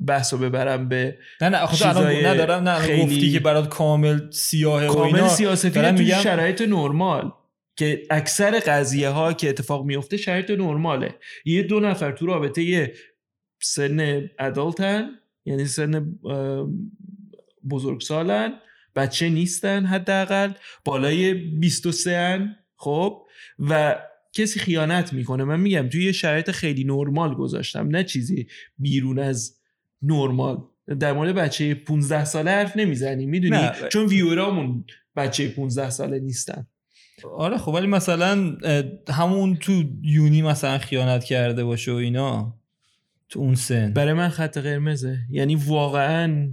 [0.07, 4.31] بحث رو ببرم به نه نه آخه الان ندارم نه خیلی- گفتی که برات کامل
[4.31, 7.31] سیاهه و کامل اینا سیاسفید دارم تو میگم- شرایط نرمال
[7.77, 11.15] که اکثر قضیه ها که اتفاق میفته شرایط نرماله.
[11.45, 12.93] یه دو نفر تو رابطه یه
[13.63, 15.09] سن ادالتن
[15.47, 16.07] یعنی سن
[17.71, 18.53] بزرگسالن
[18.97, 20.53] بچه نیستن حداقل
[20.85, 23.23] بالای 23 ان خب؟
[23.59, 23.97] و
[24.33, 25.45] کسی خیانت می‌کنه.
[25.45, 28.47] من میگم توی یه شرایط خیلی نرمال گذاشتم نه چیزی
[28.79, 29.57] بیرون از
[30.03, 30.59] نرمال.
[31.01, 33.73] در مورد بچه 15 ساله حرف نمی‌زنیم می‌دونی؟ نه.
[33.93, 34.85] چون ویورامون
[35.17, 36.67] بچه 15 ساله نیستن.
[37.37, 38.57] آره خب ولی مثلا
[39.09, 42.55] همون تو یونی مثلا خیانت کرده باشه و اینا
[43.29, 43.93] تو اون سن.
[43.93, 45.19] برای من خط قرمزه.
[45.31, 46.49] یعنی واقعا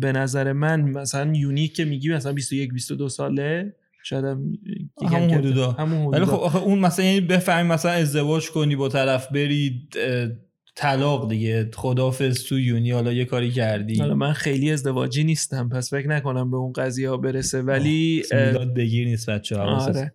[0.00, 4.54] به نظر من مثلا یونیک که میگی مثلا 21 22 ساله؟ شاید هم
[5.02, 5.30] همون.
[5.30, 5.72] حدودا.
[6.12, 10.28] ولی خب آخه اون مثلا یعنی بفهمی مثلا ازدواج کنی با طرف بری اه،
[10.74, 11.70] طلاق دیگه.
[11.74, 13.98] خدافظ تو یونی حالا یه کاری کردی.
[13.98, 17.62] حالا من خیلی ازدواجی نیستم پس فکر نکنم به اون قضیه ها برسه.
[17.62, 20.12] ولی میلاد بگیر نیست بچه آره.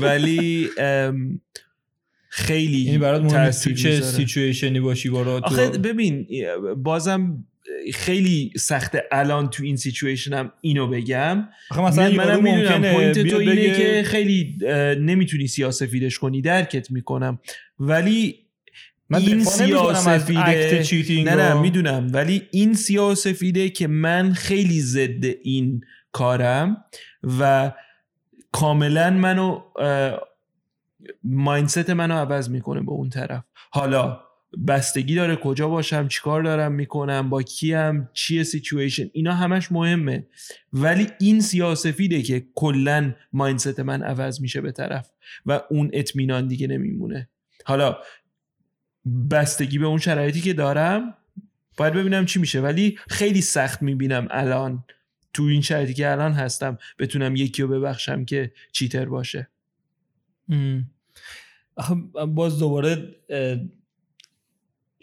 [0.00, 0.68] ولی
[2.28, 4.00] خیلی یعنی برات مهم نیست تو چه.
[4.00, 6.26] situation ی باشی برا تو آخه ببین
[6.76, 7.44] بازم
[7.94, 11.48] خیلی سخته الان تو این سیچویشن هم اینو بگم.
[11.70, 14.58] آخه مثلا من- منم می‌دونم point تو اینه بگه- که خیلی
[15.00, 17.38] نمی‌تونی سیاسفیدش کنی درکت می‌کنم.
[17.78, 18.38] ولی
[19.08, 21.60] من این سیاسفیده نه نه.
[21.60, 22.10] می‌دونم.
[22.12, 25.80] ولی این سیاسفیده که من خیلی ضد این
[26.12, 26.84] کارم
[27.40, 27.72] و
[28.52, 29.60] کاملا منو
[31.24, 33.44] ماینست منو عوض می‌کنه به اون طرف.
[33.70, 34.20] حالا
[34.68, 40.26] بستگی داره کجا باشم چیکار دارم می‌کنم با کیم چیه سیچویشن اینا همش مهمه.
[40.72, 45.10] ولی این سیاسفیده که کلا ماینست من عوض میشه به طرف
[45.46, 47.28] و اون اطمینان دیگه نمیمونه.
[47.64, 47.98] حالا
[49.30, 51.14] بستگی به اون شرایطی که دارم
[51.76, 52.60] باید ببینم چی میشه.
[52.60, 54.84] ولی خیلی سخت می‌بینم الان
[55.32, 59.48] تو این شرایطی که الان هستم بتونم یکی رو ببخشم که چیتر باشه.
[62.28, 63.14] باز دوباره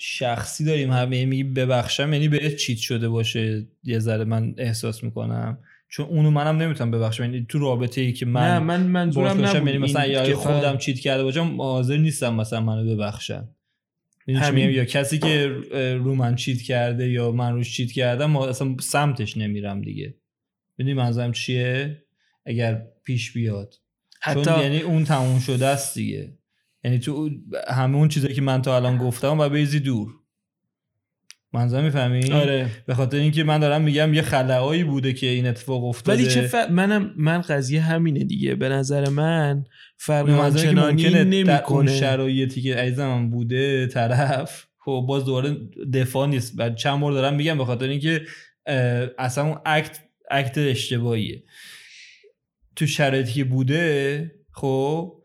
[0.01, 0.91] شخصی داریم.
[0.91, 3.67] همه میگی ببخشم یعنی به چیت شده باشه.
[3.83, 5.57] یه ذره من احساس می‌کنم.
[5.89, 7.23] چون اونو منم نمی‌تونم ببخشم.
[7.23, 9.67] یعنی تو رابطه ای که من نه من منظورم نبود.
[9.67, 13.49] یعنی مثلا یا خودم چیت کرده باشم حاضر نیستم مثلا منو ببخشم
[14.27, 14.69] همین.
[14.69, 15.47] یا کسی که
[16.03, 20.15] رو من چیت کرده یا من روش چیت کردم اصلا سمتش نمیرم دیگه.
[20.79, 22.03] ببینید منظورم چیه؟
[22.45, 23.75] اگر پیش بیاد.
[24.21, 26.33] حتی چون یعنی اون تموم شده است دیگه.
[26.83, 27.29] یعنی تو
[27.67, 30.09] همه اون چیزایی که من تا الان گفتم و بیزی دور.
[31.53, 32.69] منظور می‌فهمی؟ آره.
[32.85, 36.17] به خاطر اینکه من دارم میگم یه خلایی بوده که این اتفاق افتاده.
[36.17, 36.55] ولی چه ف...
[36.55, 38.55] منم من قضیه همینه دیگه.
[38.55, 39.63] به نظر من
[39.97, 45.57] فرق آنچنانی نمی‌کنه اون شرایطی که عزیزم بوده طرف خب باز دوباره
[45.93, 46.55] دفاع نیست.
[46.55, 48.25] بعد چند بار دارم میگم به خاطر اینکه
[49.17, 49.99] اصلا اون اکت
[50.31, 51.43] اکت اشتباهیه.
[52.75, 55.18] تو شرایطی که بوده خب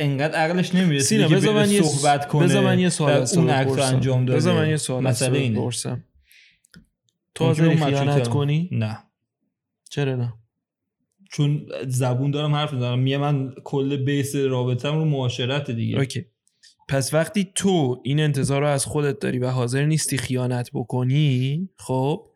[0.00, 2.44] انقدر عقلش نمی‌رسه سینا بذار من یه صحبت کنه.
[2.44, 4.36] بذار من یه سوال از اون اکت انجام داده.
[4.36, 5.60] بذار من یه سوال مسئله اینه.
[5.60, 6.04] برسم
[7.34, 8.98] تو حاضری خیانت کنی؟ نه.
[9.90, 10.34] چرا نه؟
[11.32, 12.98] چون زبون دارم حرف می‌زنم.
[12.98, 15.98] میگه من کل بیس رابطم رو معاشرت دیگه.
[15.98, 16.26] اوکی.
[16.88, 22.26] پس وقتی تو این انتظار رو از خودت داری و حاضر نیستی خیانت بکنی خب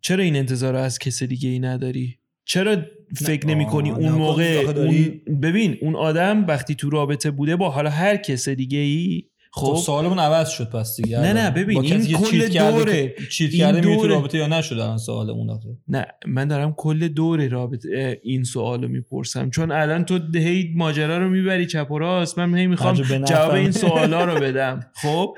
[0.00, 2.76] چرا این انتظار رو از کس دیگه ای نداری؟ چرا
[3.16, 7.90] فکر نمی کنی اون موقع اون ببین اون آدم وقتی تو رابطه بوده با حالا
[7.90, 11.20] هر کس دیگه ای خب, خب سوالمون عوض شد پس دیگه.
[11.20, 13.96] نه نه ببین این کل دوره چیت کرده دوره...
[13.96, 18.88] تو رابطه یا نشده الان سوالمون آخه؟ نه من دارم کل دور رابطه این سوالو
[18.88, 19.50] می‌پرسم.
[19.50, 22.94] چون الان تو هی ماجرا رو می‌بری چپ و راست من هی می‌خوام
[23.24, 24.80] جواب این سوالا رو بدم.
[24.94, 25.34] خب؟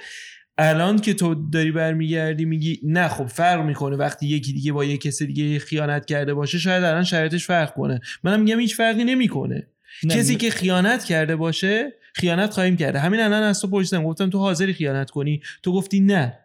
[0.58, 4.96] الان که تو داری برمیگردی میگی نه خب فرق می‌کنه وقتی یکی دیگه با یه
[4.96, 8.00] کسی دیگه خیانت کرده باشه شاید الان شرایطش فرق کنه.
[8.22, 9.66] منم میگم هیچ فرقی نمی‌کنه.
[10.10, 12.98] کسی که خیانت کرده باشه خیانت خواهیم کرده.
[12.98, 16.38] همین الان از تو پرسیدم گفتم تو حاضری خیانت کنی؟ تو گفتی نه.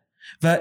[0.43, 0.59] و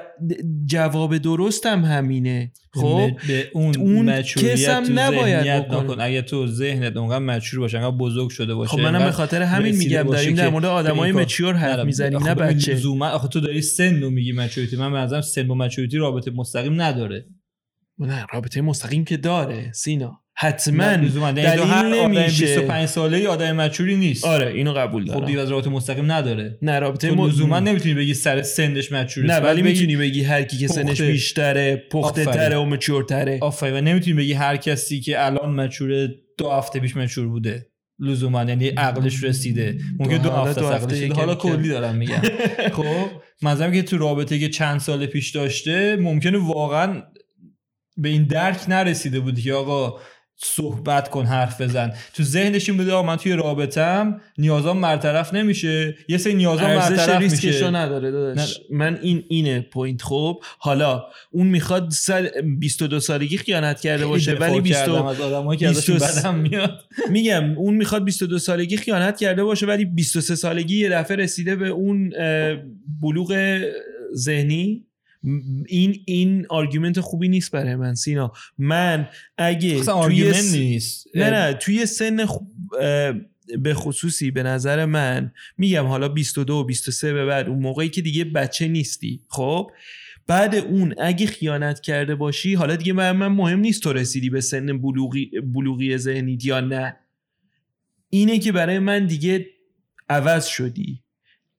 [0.67, 2.53] جواب درستم همینه.
[2.75, 8.31] خب؟ به اون, اون کسم نباید بکن اگه تو ذهنت اونقدر مچور باشه انقدر بزرگ
[8.31, 12.23] شده باشه خب منم به خاطر همین میگم داریم در مورد آدمای مچور حرف می‌زنیم
[12.23, 12.73] نه بچه.
[12.73, 14.77] لزوما آخه تو داری سن رو میگی مچوریتی.
[14.77, 17.27] من به نظرم سن و مچوریتی رابطه مستقیم نداره.
[17.99, 20.23] نه رابطه مستقیم که داره سینا.
[20.39, 20.85] حتما.
[20.85, 22.45] یعنی دلیل نمیشه.
[22.45, 24.25] 25 ساله ای آدم مچوری نیست.
[24.25, 26.59] آره اینو قبول دارم خب دیگه از رابطه مستقیم نداره.
[26.63, 30.59] نه رابطه تو لزوما نمی‌تونی بگی سر سنش مچوره نه ولی می‌تونی بگی هر کی
[30.59, 33.39] که سنش بیشتره پخته تره و مچورتره.
[33.43, 33.75] آفرین.
[33.75, 37.67] و نمی‌تونی بگی هر کسی که الان مچوره دو هفته پیش مچور بوده.
[37.99, 39.79] لزوما یعنی عقلش رسیده.
[39.99, 42.23] ممکن دو هفته عقلش حالا کلی دارم میگم.
[42.77, 43.07] خب
[43.43, 47.03] مثلا که تو رابطه که چند سال پیش داشته ممکنه واقعا
[47.97, 50.01] به این درک نرسیده بود که آقا
[50.39, 51.93] صحبت کن حرف بزن.
[52.15, 55.97] تو ذهنش این بوده من توی رابطم نیازام برطرف نمیشه.
[56.09, 57.71] یه سری نیازام برطرف میشه.
[57.71, 58.61] نداره داداش.
[58.71, 60.03] من این اینه پوینت.
[60.03, 64.89] خب حالا اون می‌خواد سال 22 سالگی خیانت کرده باشه ولی 20
[65.69, 66.81] از میاد.
[67.11, 71.69] میگم اون می‌خواد 22 سالگی خیانت کرده باشه ولی 23 سالگی یه دفعه رسیده به
[71.69, 72.13] اون
[73.03, 73.61] بلوغ
[74.15, 74.86] ذهنی.
[75.69, 78.33] این این argument خوبی نیست برای من سینا.
[78.59, 79.09] من
[79.39, 80.55] اگه توی س...
[80.55, 81.07] نیست.
[81.15, 82.27] نه نه توی سن
[83.59, 88.03] به خصوصی به نظر من میگم حالا 22 و 23 به بعد اون موقعی که
[88.03, 89.71] دیگه بچه نیستی خب؟
[90.27, 94.41] بعد اون اگه خیانت کرده باشی حالا دیگه من, من مهم نیست تو رسیدی به
[94.41, 96.97] سن بلوغی, بلوغی ذهنی یا نه.
[98.11, 99.47] اینه که برای من دیگه
[100.09, 101.03] عوض شدی.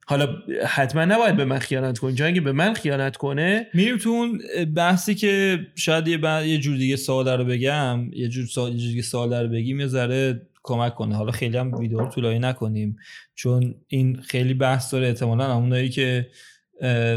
[0.09, 0.27] حالا
[0.67, 2.15] حتما نباید به من خیانت کنی.
[2.15, 4.41] چون اگه به من خیانت کنه میریم تو اون
[4.75, 8.13] بحثی که شاید یه, یه جور دیگه سوال رو بگم.
[8.13, 9.79] یه جور سوال یه دیگه سوال رو بگیم.
[9.79, 11.15] یه ذره کمک کنه.
[11.15, 12.97] حالا خیلی هم ویدیو رو طولانی نکنیم.
[13.35, 15.07] چون این خیلی بحث داره.
[15.07, 16.27] احتمالا همونایی که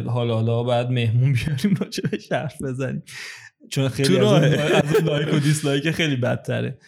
[0.06, 3.02] حالا حالا بعد مهمون بیاریم راجع به حرف بزنیم.
[3.70, 6.78] چون خیلی از اون, از لایک و دیسلایک خیلی بدتره.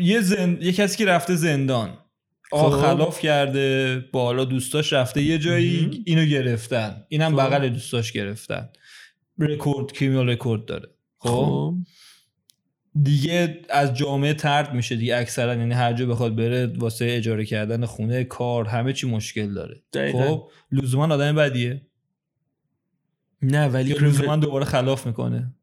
[0.00, 0.58] یه زن...
[0.60, 1.98] یه کسی که رفته زندان.
[2.52, 3.98] خلاف کرده.
[4.12, 7.04] بالا دوستاش رفته یه جایی اینو گرفتن.
[7.08, 7.36] اینم خب.
[7.36, 8.68] بغل دوستاش گرفتن.
[9.38, 10.88] رکورد کریمینال رکورد داره.
[11.18, 11.74] خب, خب.
[13.02, 15.54] دیگه از جامعه ترد میشه دیگه اکثرا.
[15.54, 19.82] یعنی هر جا بخواد بره واسه اجاره کردن خونه کار همه چی مشکل داره.
[20.12, 20.50] خب.
[20.72, 21.82] لزوما آدم بدیه.
[23.42, 25.54] نه ولی لزوما دوباره خلاف می‌کنه.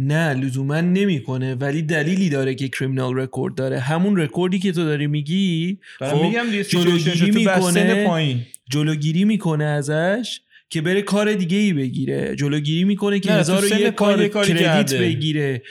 [0.00, 3.78] نه لزوما نمی‌کنه ولی دلیلی داره که criminal record داره.
[3.78, 10.40] همون رکوردی که تو داری میگی خب میگم جلوگیری می‌کنه جلوگیری می‌کنه ازش.
[10.70, 14.54] که بره کار دیگه ای بگیره جلوگیری می‌کنه که هزار و کار کار یه کاری
[14.54, 15.00] کردیت.
[15.00, 15.62] بگیره.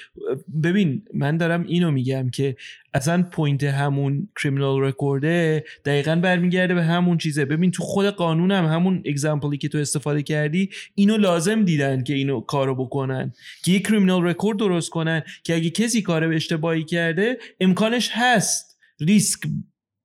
[0.63, 2.55] ببین من دارم اینو میگم که
[2.93, 7.45] اصلا point همون criminal record ه دقیقا برمیگرده به همون چیزه.
[7.45, 12.03] ببین تو خود قانون هم همون example ی که تو استفاده کردی اینو لازم دیدن
[12.03, 13.33] که اینو کارو بکنن.
[13.65, 18.79] که یه criminal record درست کنن که اگه کسی کار اشتباهی کرده امکانش هست.
[19.01, 19.39] ریسک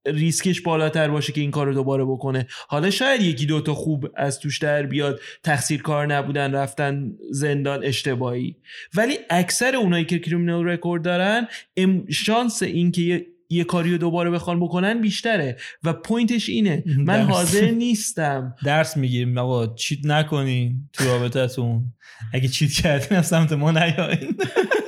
[0.07, 2.47] ریسکش بالاتر باشه که این کار رو دوباره بکنه.
[2.69, 8.57] حالا شاید یکی دوتا خوب از توش در بیاد تقصیر کار نبودن رفتن زندان اشتباهی.
[8.95, 13.99] ولی اکثر اونایی که criminal record دارن ام- شانس این که یه یه کاری رو
[13.99, 15.57] دوباره بخوان بکنن بیشتره.
[15.85, 16.83] و point ش اینه.
[17.07, 17.31] من درست.
[17.31, 18.55] حاضر نیستم.
[18.65, 19.39] درس می‌گیریم.
[19.39, 21.85] آقا چیت نکنین تو رابطتون
[22.33, 24.37] اگه چیت کردین از سمت ما نیاین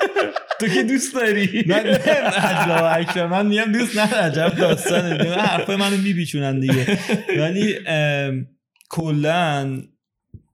[0.60, 1.98] تو که دوست داری؟ من
[2.84, 5.18] اکبر من میگم دوست نه عجب داستانه.
[5.18, 6.98] دیگه حرفای منو میپیچونن دیگه.
[7.38, 7.74] ولی
[8.88, 9.82] کلا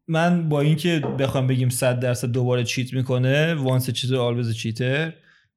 [0.09, 5.13] من با اینکه بخوام بگیم 100 درصد دوباره چیت می‌کنه وانس چیز آلوز چیتر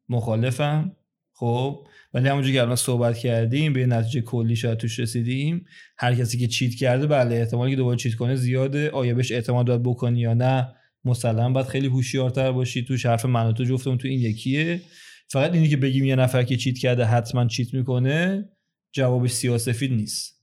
[0.09, 0.91] مخالفم.
[1.33, 5.65] خب؟ ولی همونجور که الان صحبت کردیم به نتیجه کلی شاید توش رسیدیم
[5.97, 8.89] هر کسی که چیت کرده بله احتمالی که دوباره چیت کنه زیاده.
[8.89, 10.67] آیا بهش اعتماد باید بکنی یا نه؟
[11.05, 12.83] مسلم باید خیلی هوشیارتر باشی.
[12.83, 14.81] توش حرف من و تو جفتمون تو این یکیه.
[15.29, 18.49] فقط اینی که بگیم یه نفر که چیت کرده حتما چیت می‌کنه
[18.91, 20.35] جوابش سیاسفید نیست.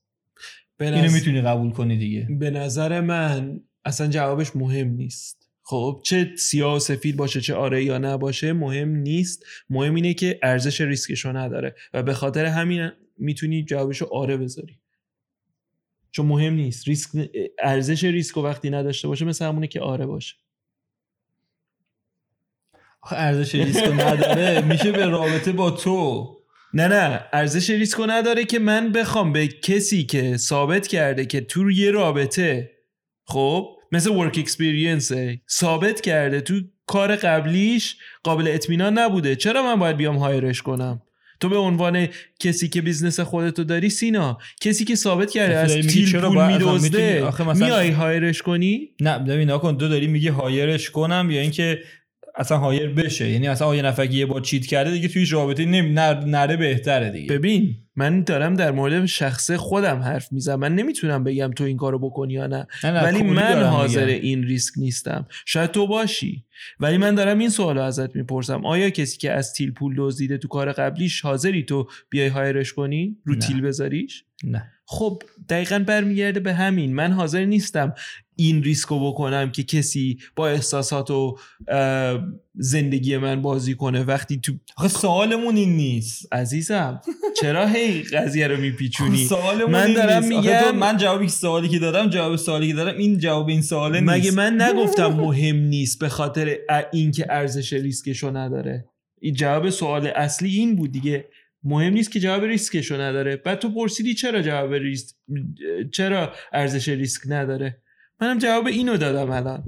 [0.76, 2.28] به اینو نظر- می‌تونی قبول کنی دیگه.
[2.38, 5.48] به نظر من اصلا جوابش مهم نیست.
[5.64, 9.44] خب چه سیاه و سفید باشه چه آره یا نه باشه مهم نیست.
[9.70, 14.78] مهم اینه که ارزش ریسکشو نداره و به خاطر همین می‌تونی جوابشو آره بذاری.
[16.10, 16.88] چون مهم نیست.
[16.88, 17.10] ریسک
[17.62, 20.34] ارزش ریسک وقتی نداشته باشه مثل همونه که آره باشه.
[23.10, 24.60] ارزش ریسک نداره.
[24.60, 26.28] میشه به رابطه با تو.
[26.74, 27.20] نه نه.
[27.32, 32.70] ارزش ریسک نداره که من بخوام به کسی که ثابت کرده که تو یه رابطه
[33.24, 35.12] خب مثل work experience
[35.50, 36.54] ثابت کرده تو
[36.86, 39.36] کار قبلیش قابل اطمینان نبوده.
[39.36, 41.02] چرا من باید بیام hire ش کنم؟
[41.40, 42.08] تو به عنوان
[42.40, 47.52] کسی که business خودتو داری سینا کسی که ثابت کرده از تیل چرا پول مثلا-
[47.54, 51.78] میای hire ش کنی؟ نه ببین نکن تو داری میگی hire ش کنم یا اینکه
[52.36, 53.30] اصلا hire بشه.
[53.30, 55.90] یعنی اصلا یه نفر یه بار cheat کرده دیگه توی رابطه نمی...
[55.90, 56.24] نر...
[56.24, 57.34] نره بهتره دیگه.
[57.34, 60.60] ببین من دارم در مورد شخص خودم حرف می‌زنم.
[60.60, 62.66] من نمی‌تونم بگم تو این کارو بکنی یا نه.
[62.84, 64.20] نه نه، ولی من حاضر میگم.
[64.22, 65.26] این ریسک نیستم.
[65.46, 66.44] شاید تو باشی.
[66.80, 68.66] ولی من دارم این سوال رو ازت می‌پرسم.
[68.66, 73.16] آیا کسی که از تیل پول دزدیده تو کار قبلیش حاضری تو بیای هایرش کنی؟
[73.24, 73.40] رو نه.
[73.40, 74.72] تیل بذاریش؟ نه.
[74.92, 76.94] خب دقیقا برمیگرده به همین.
[76.94, 77.94] من حاضر نیستم
[78.36, 81.36] این ریسک رو بکنم که کسی با احساسات و
[82.54, 84.02] زندگی من بازی کنه.
[84.04, 86.34] وقتی تو آخه سوالمون این نیست.
[86.34, 87.00] عزیزم
[87.40, 89.24] چرا هی قضیه رو میپیچونی؟
[89.72, 93.48] من دارم میگم- من جوابی که سوالی که دادم جواب سوالی که دادم این جواب
[93.48, 94.12] این سواله نیست.
[94.12, 96.56] مگه من نگفتم مهم نیست به خاطر
[96.92, 98.84] اینکه ارزش ریسکشو نداره؟
[99.20, 101.24] این جواب سوال اصلی این بود دیگه.
[101.64, 103.36] مهم نیست که جواب ریسکشو نداره.
[103.36, 105.14] بعد تو پرسیدی چرا جواب ریسک
[105.92, 107.76] چرا ارزش ریسک نداره؟
[108.20, 109.62] منم جواب اینو دادم الان.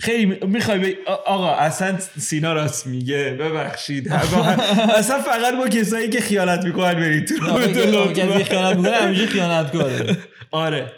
[0.00, 4.08] خیلی می‌خوای آ- آقا اصلا سینا راست میگه ببخشید.
[4.98, 10.16] اصلا فقط با کسایی که خیانت می‌کنن برید تو خیانت می‌کنه همیشه خیانت کاره
[10.50, 10.92] آره.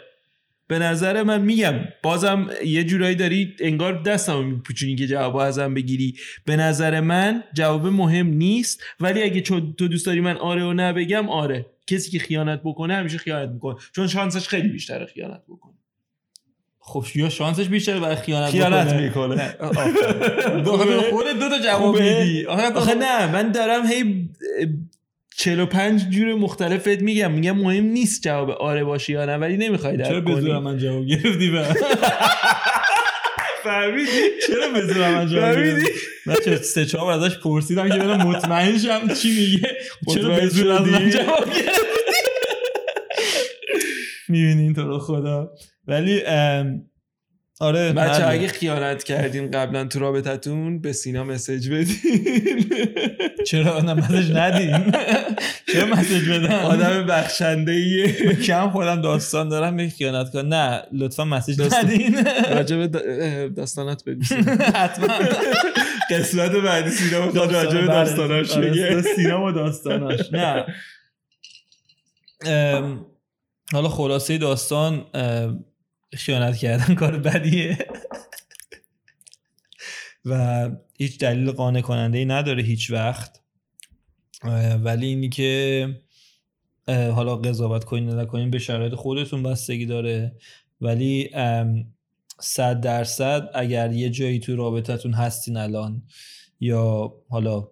[0.71, 6.15] به نظر من میگم بازم یه جورایی داری انگار دستم میپوچونی که جواب ازم بگیری
[6.45, 10.73] به نظر من جواب مهم نیست ولی اگه چون تو دوست داری من آره و
[10.73, 15.41] نه بگم آره کسی که خیانت بکنه همیشه خیانت می‌کنه چون شانسش خیلی بیشتره خیانت
[15.49, 15.73] بکنه
[16.79, 18.93] خب یا شانسش بیشتره برای خیانت خیانت.
[18.93, 19.55] می‌کنه
[20.63, 24.29] خوبه؟ خودت دو تا جواب؟ میدی آخه نه من دارم هی
[25.35, 27.31] 45 جور مختلفت میگم.
[27.31, 31.05] میگم مهم نیست جواب آره باشی یا نه ولی نمی‌خوای چرا درک به من جواب
[31.05, 31.51] گرفتی
[33.63, 34.11] فهمیدی؟
[34.47, 37.97] چرا به زور من جواب فهمیدی؟ گرفتی من چه سه چهار بار ازش پرسیدم که
[37.97, 39.77] برم مطمئن شم چی میگه.
[40.13, 41.81] چرا مطمئن به زور از من؟ جواب گرفتی؟
[44.29, 45.51] می‌بینین تو رو خدا.
[45.87, 46.90] ولی ام،
[47.61, 48.27] آره بچه حله.
[48.27, 51.95] اگه خیانت کردین قبلا تو رابطتون به سینا مسج بدین.
[53.47, 54.91] چرا نه مسج ندین؟
[55.73, 58.13] چرا مسج بدم؟ آدم بخشنده ایه
[58.47, 60.45] کم خودم داستان دارم به خیانت کن.
[60.45, 62.25] نه لطفا مسج ندین.
[62.51, 62.87] راجب
[63.55, 64.21] داستانات بگو.
[64.75, 65.07] حتما.
[66.11, 69.01] قسمت بعدی سینا می‌خواد راجب داستاناش آره، بگه.
[69.01, 70.19] سینا و داستاناش.
[70.33, 70.65] نه.
[73.71, 75.05] حالا خلاصه داستان
[76.13, 77.77] خیانت کردن کار بدیه.
[80.25, 83.41] و هیچ دلیل قانع کننده ای نداره هیچ وقت.
[84.83, 86.01] ولی اینی که
[86.87, 90.35] حالا قضاوت کنین نکنین به شرایط خودتون بستگی داره.
[90.81, 91.29] ولی
[92.39, 96.03] صد درصد اگر یه جایی تو رابطتون هستین الان
[96.59, 97.67] یا حالا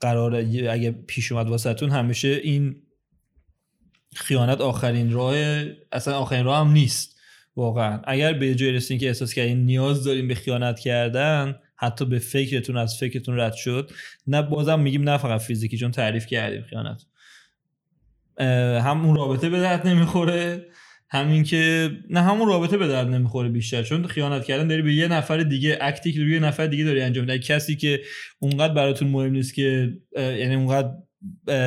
[0.00, 2.82] قرار اگه پیش اومد واسهتون همیشه این
[4.14, 7.13] خیانت آخرین راه اصلا آخرین راه هم نیست.
[7.56, 8.00] واقعا.
[8.04, 12.76] اگر به جای رسیدین که احساس کردین نیاز دارین به خیانت کردن حتی به فکرتون
[12.76, 13.90] از فکرتون رد شد
[14.26, 17.02] نه بازم میگیم نه فقط فیزیکی چون تعریف کردیم خیانت.
[18.82, 20.66] هم اون رابطه به درد نمی‌خوره
[21.10, 23.82] همین که نه همون رابطه به درد نمی‌خوره بیشتر.
[23.82, 27.24] چون خیانت کردن داری به یه نفر دیگه اکتی که یه نفر دیگه داری انجام
[27.24, 27.38] میدی.
[27.38, 28.00] کسی که
[28.38, 30.94] اونقدر براتون مهم نیست که یعنی اونقدر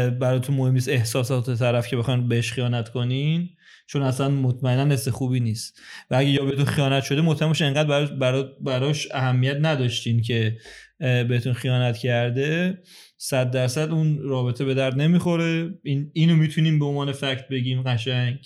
[0.09, 3.49] براتون مهم نیست احساسات طرف که بخواین بهش خیانت کنین
[3.87, 5.79] چون اصلا مطمئنا نسل خوبی نیست.
[6.11, 10.57] و اگه یا بهتون خیانت شده مطمئن باشین انقدر براش, براش اهمیت نداشتین که
[10.99, 12.81] بهتون خیانت کرده.
[13.17, 15.69] صد درصد اون رابطه به درد نمی‌خوره.
[15.83, 18.37] این اینو می‌تونیم به عنوان فکت بگیم قشنگ.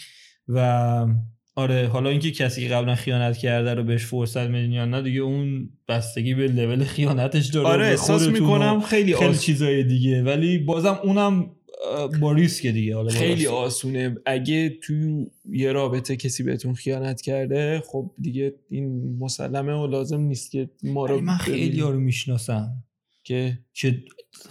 [0.48, 1.06] و
[1.56, 5.20] آره حالا اینکه کسی که قبلا خیانت کرده رو بهش فرصت میدین یا نه دیگه
[5.20, 7.68] اون بستگی به لول خیانتش داره.
[7.68, 10.24] آره احساس می‌کنم خیلی خیلی چیزای دیگه.
[10.24, 11.46] ولی بازم اونم
[12.22, 14.16] با ریسک دیگه حالا خیلی آسونه.
[14.26, 14.94] اگه تو
[15.50, 21.06] یه رابطه کسی بهتون خیانت کرده خب دیگه این مسلمه و لازم نیست که ما
[21.06, 22.84] رو من خیلی رو می‌شناسم.
[23.24, 24.04] که؟ که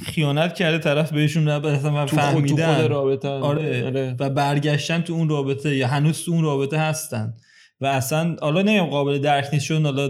[0.02, 3.86] خیانت کرده طرف بهشون نه مثلا فهمیدن تو خود رابطه آره.
[3.86, 4.16] آره.
[4.18, 7.34] و برگشتن تو اون رابطه یا هنوز تو اون رابطه هستن.
[7.80, 10.08] و اصلا حالا نمیم قابل درک نیست چون حالا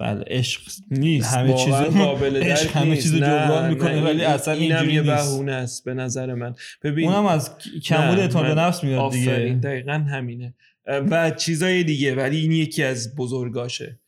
[0.00, 1.34] بله عشق نیست.
[1.34, 5.94] همه چیز قابل درک همه چیز جبران می‌کنه ولی اصلا اینم یه بهونه است به
[5.94, 6.54] نظر من.
[6.82, 9.60] ببین اونم از کمبود اعتماد به نفس میاد دیگه.
[9.62, 10.54] دقیقا همینه.
[10.86, 13.98] و چیزای دیگه ولی این یکی از بزرگاشه.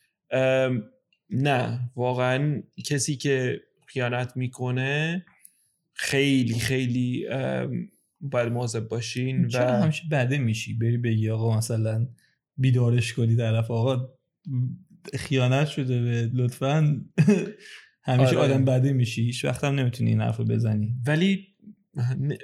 [1.31, 5.25] نه واقعا کسی که خیانت می‌کنه
[5.93, 7.27] خیلی خیلی
[8.21, 12.07] باید مواظب باشین و همیشه بده میشی؟ بری بگی آقا مثلا
[12.57, 14.09] بیدارش کنی طرف آقا
[15.19, 17.01] خیانت شده به لطفا.
[18.05, 18.39] همیشه آره.
[18.39, 20.95] آدم بده میشی هیچ وقت هم نمی‌تونی این حرف بزنی.
[21.07, 21.47] ولی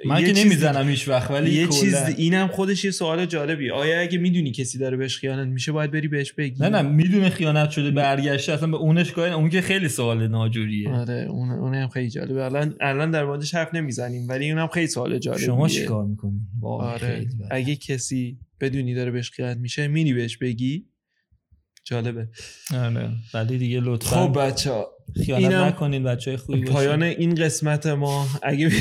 [0.05, 3.71] من که نمی‌زنم هیچ وقت ولی یه چیز اینم خودش یه سوال جالبی.
[3.71, 7.29] آیا اگه می‌دونی کسی داره بهش خیانت میشه باید بری بهش بگی؟ نه نه می‌دونه
[7.29, 10.89] خیانت شده برگشته اصلا به اونش کاری اون که خیلی سوال ناجوریه.
[10.89, 12.45] آره اون اونم خیلی جالبه.
[12.45, 15.45] الان الان در موردش حرف نمی‌زنیم ولی اونم خیلی سوال جالبیه.
[15.45, 17.27] شما چیکار می‌کنی؟ آره.
[17.51, 20.85] اگه کسی بدونی داره بهش خیانت میشه مینی بهش بگی.
[21.89, 22.27] جالبه.
[22.73, 23.11] آره.
[23.33, 24.87] ولی دیگه لطفا خب بچه ها
[25.25, 28.27] خیانت نکنین بچه خوبی پایان این قسمت ما.
[28.43, 28.71] اگه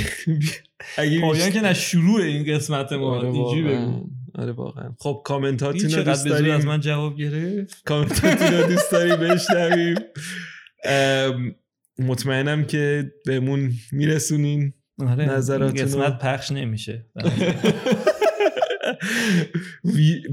[0.99, 3.17] اگه پایان که نه شروع این قسمت ما.
[3.17, 4.07] آره بگو.
[4.35, 4.95] آره واقعا.
[4.99, 6.55] خب کامنتاتون رو دوست داریم.
[6.55, 9.97] از من جواب گرفت؟ کامنتاتون رو دوست داریم بشنویم.
[11.99, 14.73] مطمئنم که بهمون میرسونین
[15.07, 17.07] آره نظراتون قسمت پخش نمیشه.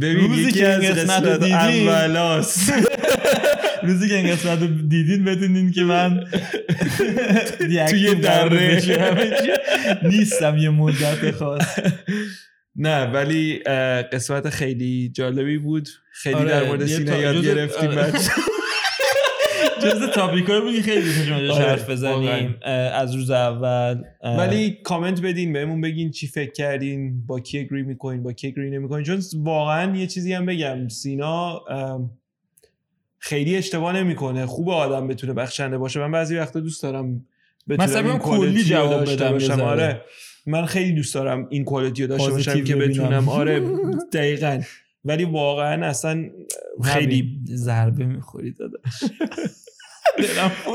[0.01, 2.73] ببین یکی از قسمت اولاست.
[3.83, 6.23] روزی که این قسمت رو دیدین بدونین که من
[7.89, 8.81] توی دره.
[10.03, 11.79] نیستم یه مدت خاص.
[12.75, 13.59] نه ولی
[14.13, 15.89] قسمت خیلی جالبی بود.
[16.13, 18.31] خیلی آره، در مورد سینه یاد گرفتیم بچه
[19.91, 22.55] جز تاپیک های بودی خیلی دوست آره، حرف بزنیم
[22.93, 28.23] از روز اول ولی کامنت بدین بهمون بگین چی فکر کردین با کی اگری می‌کنین
[28.23, 29.03] با کی اگری نمی‌کنین.
[29.03, 31.61] چون واقعا یه چیزی هم بگم سینا
[33.17, 34.45] خیلی اشتباه نمی‌کنه.
[34.45, 35.99] خوب آدم بتونه بخشنده باشه.
[35.99, 37.25] من بعضی وقتا دوست دارم
[37.67, 39.61] مثلا کلی جواب بدم باشم.
[39.61, 40.01] آره.
[40.47, 43.29] من خیلی دوست دارم این کوالیتی رو داشته باشم که بتونم.
[43.29, 43.61] آره
[44.13, 44.61] دقیقا.
[45.05, 46.29] ولی واقعا اصلا
[46.83, 49.03] خیلی ضربه می‌خوری داداش.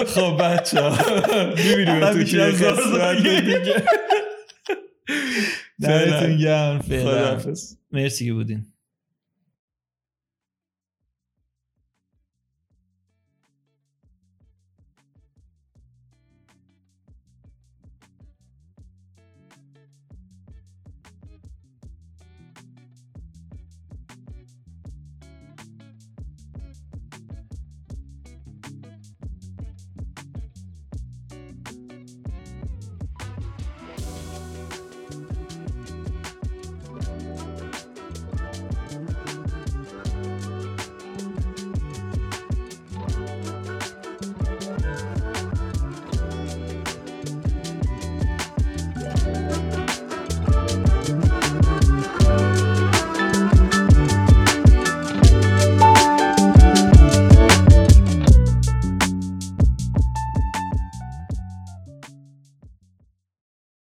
[0.07, 0.99] خب بچه ها.
[1.57, 3.83] می‌بینیم تو که قسمت دیگه.
[5.83, 6.81] دمتون گرم.
[7.93, 8.67] مرسی که بودین.